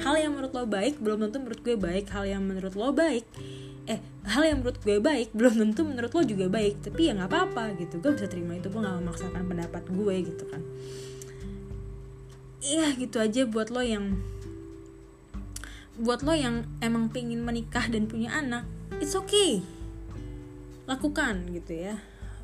Hal 0.00 0.14
yang 0.22 0.38
menurut 0.38 0.54
lo 0.54 0.64
baik 0.70 1.02
belum 1.02 1.28
tentu 1.28 1.42
menurut 1.42 1.60
gue 1.66 1.76
baik. 1.76 2.06
Hal 2.14 2.24
yang 2.30 2.46
menurut 2.46 2.78
lo 2.78 2.94
baik 2.94 3.26
eh 3.90 3.98
hal 4.30 4.46
yang 4.46 4.62
menurut 4.62 4.78
gue 4.78 5.02
baik 5.02 5.34
belum 5.34 5.58
tentu 5.58 5.82
menurut 5.82 6.14
lo 6.14 6.22
juga 6.22 6.46
baik. 6.46 6.86
Tapi 6.86 7.10
ya 7.10 7.18
nggak 7.18 7.26
apa-apa 7.26 7.74
gitu. 7.82 7.98
Gue 7.98 8.14
bisa 8.14 8.30
terima 8.30 8.54
itu 8.54 8.70
gue 8.70 8.80
nggak 8.80 9.02
memaksakan 9.02 9.42
pendapat 9.50 9.82
gue 9.90 10.14
gitu 10.30 10.46
kan 10.46 10.62
iya 12.62 12.94
gitu 12.94 13.18
aja 13.18 13.42
buat 13.44 13.74
lo 13.74 13.82
yang 13.82 14.22
buat 15.98 16.24
lo 16.24 16.32
yang 16.32 16.64
emang 16.80 17.12
pengen 17.12 17.44
menikah 17.44 17.84
dan 17.90 18.08
punya 18.08 18.32
anak 18.32 18.64
it's 19.02 19.18
okay. 19.18 19.60
Lakukan 20.86 21.50
gitu 21.50 21.74
ya. 21.74 21.98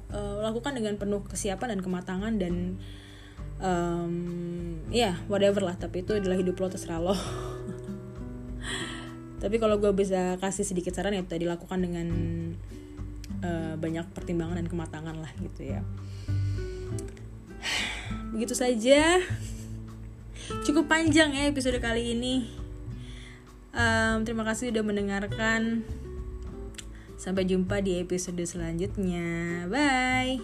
Uh, 0.09 0.40
lakukan 0.40 0.72
dengan 0.74 0.96
penuh 0.98 1.20
kesiapan 1.28 1.76
dan 1.76 1.81
kematangan 1.85 2.33
dan 2.40 2.81
um, 3.61 4.14
ya 4.88 5.12
yeah, 5.12 5.14
whatever 5.28 5.61
lah 5.61 5.76
tapi 5.76 6.00
itu 6.02 6.16
adalah 6.16 6.35
hidup 6.35 6.59
lo 6.59 6.66
terserah 6.66 6.98
lo. 6.98 7.14
Tapi 9.38 9.54
kalau 9.62 9.78
gue 9.78 9.94
bisa 9.94 10.35
kasih 10.42 10.66
sedikit 10.66 10.98
saran 10.98 11.14
ya 11.14 11.22
tadi 11.22 11.46
lakukan 11.46 11.78
dengan 11.78 12.09
uh, 13.38 13.78
banyak 13.78 14.11
pertimbangan 14.11 14.59
dan 14.59 14.66
kematangan 14.66 15.14
lah 15.14 15.31
gitu 15.38 15.78
ya. 15.78 15.87
Begitu 18.35 18.59
saja 18.59 19.22
cukup 20.64 20.88
panjang 20.88 21.34
ya 21.34 21.48
episode 21.48 21.78
kali 21.80 22.16
ini. 22.16 22.48
Um, 23.74 24.24
terima 24.24 24.42
kasih 24.48 24.72
sudah 24.72 24.84
mendengarkan. 24.84 25.84
Sampai 27.18 27.44
jumpa 27.50 27.82
di 27.82 27.98
episode 27.98 28.40
selanjutnya. 28.46 29.66
Bye. 29.66 30.38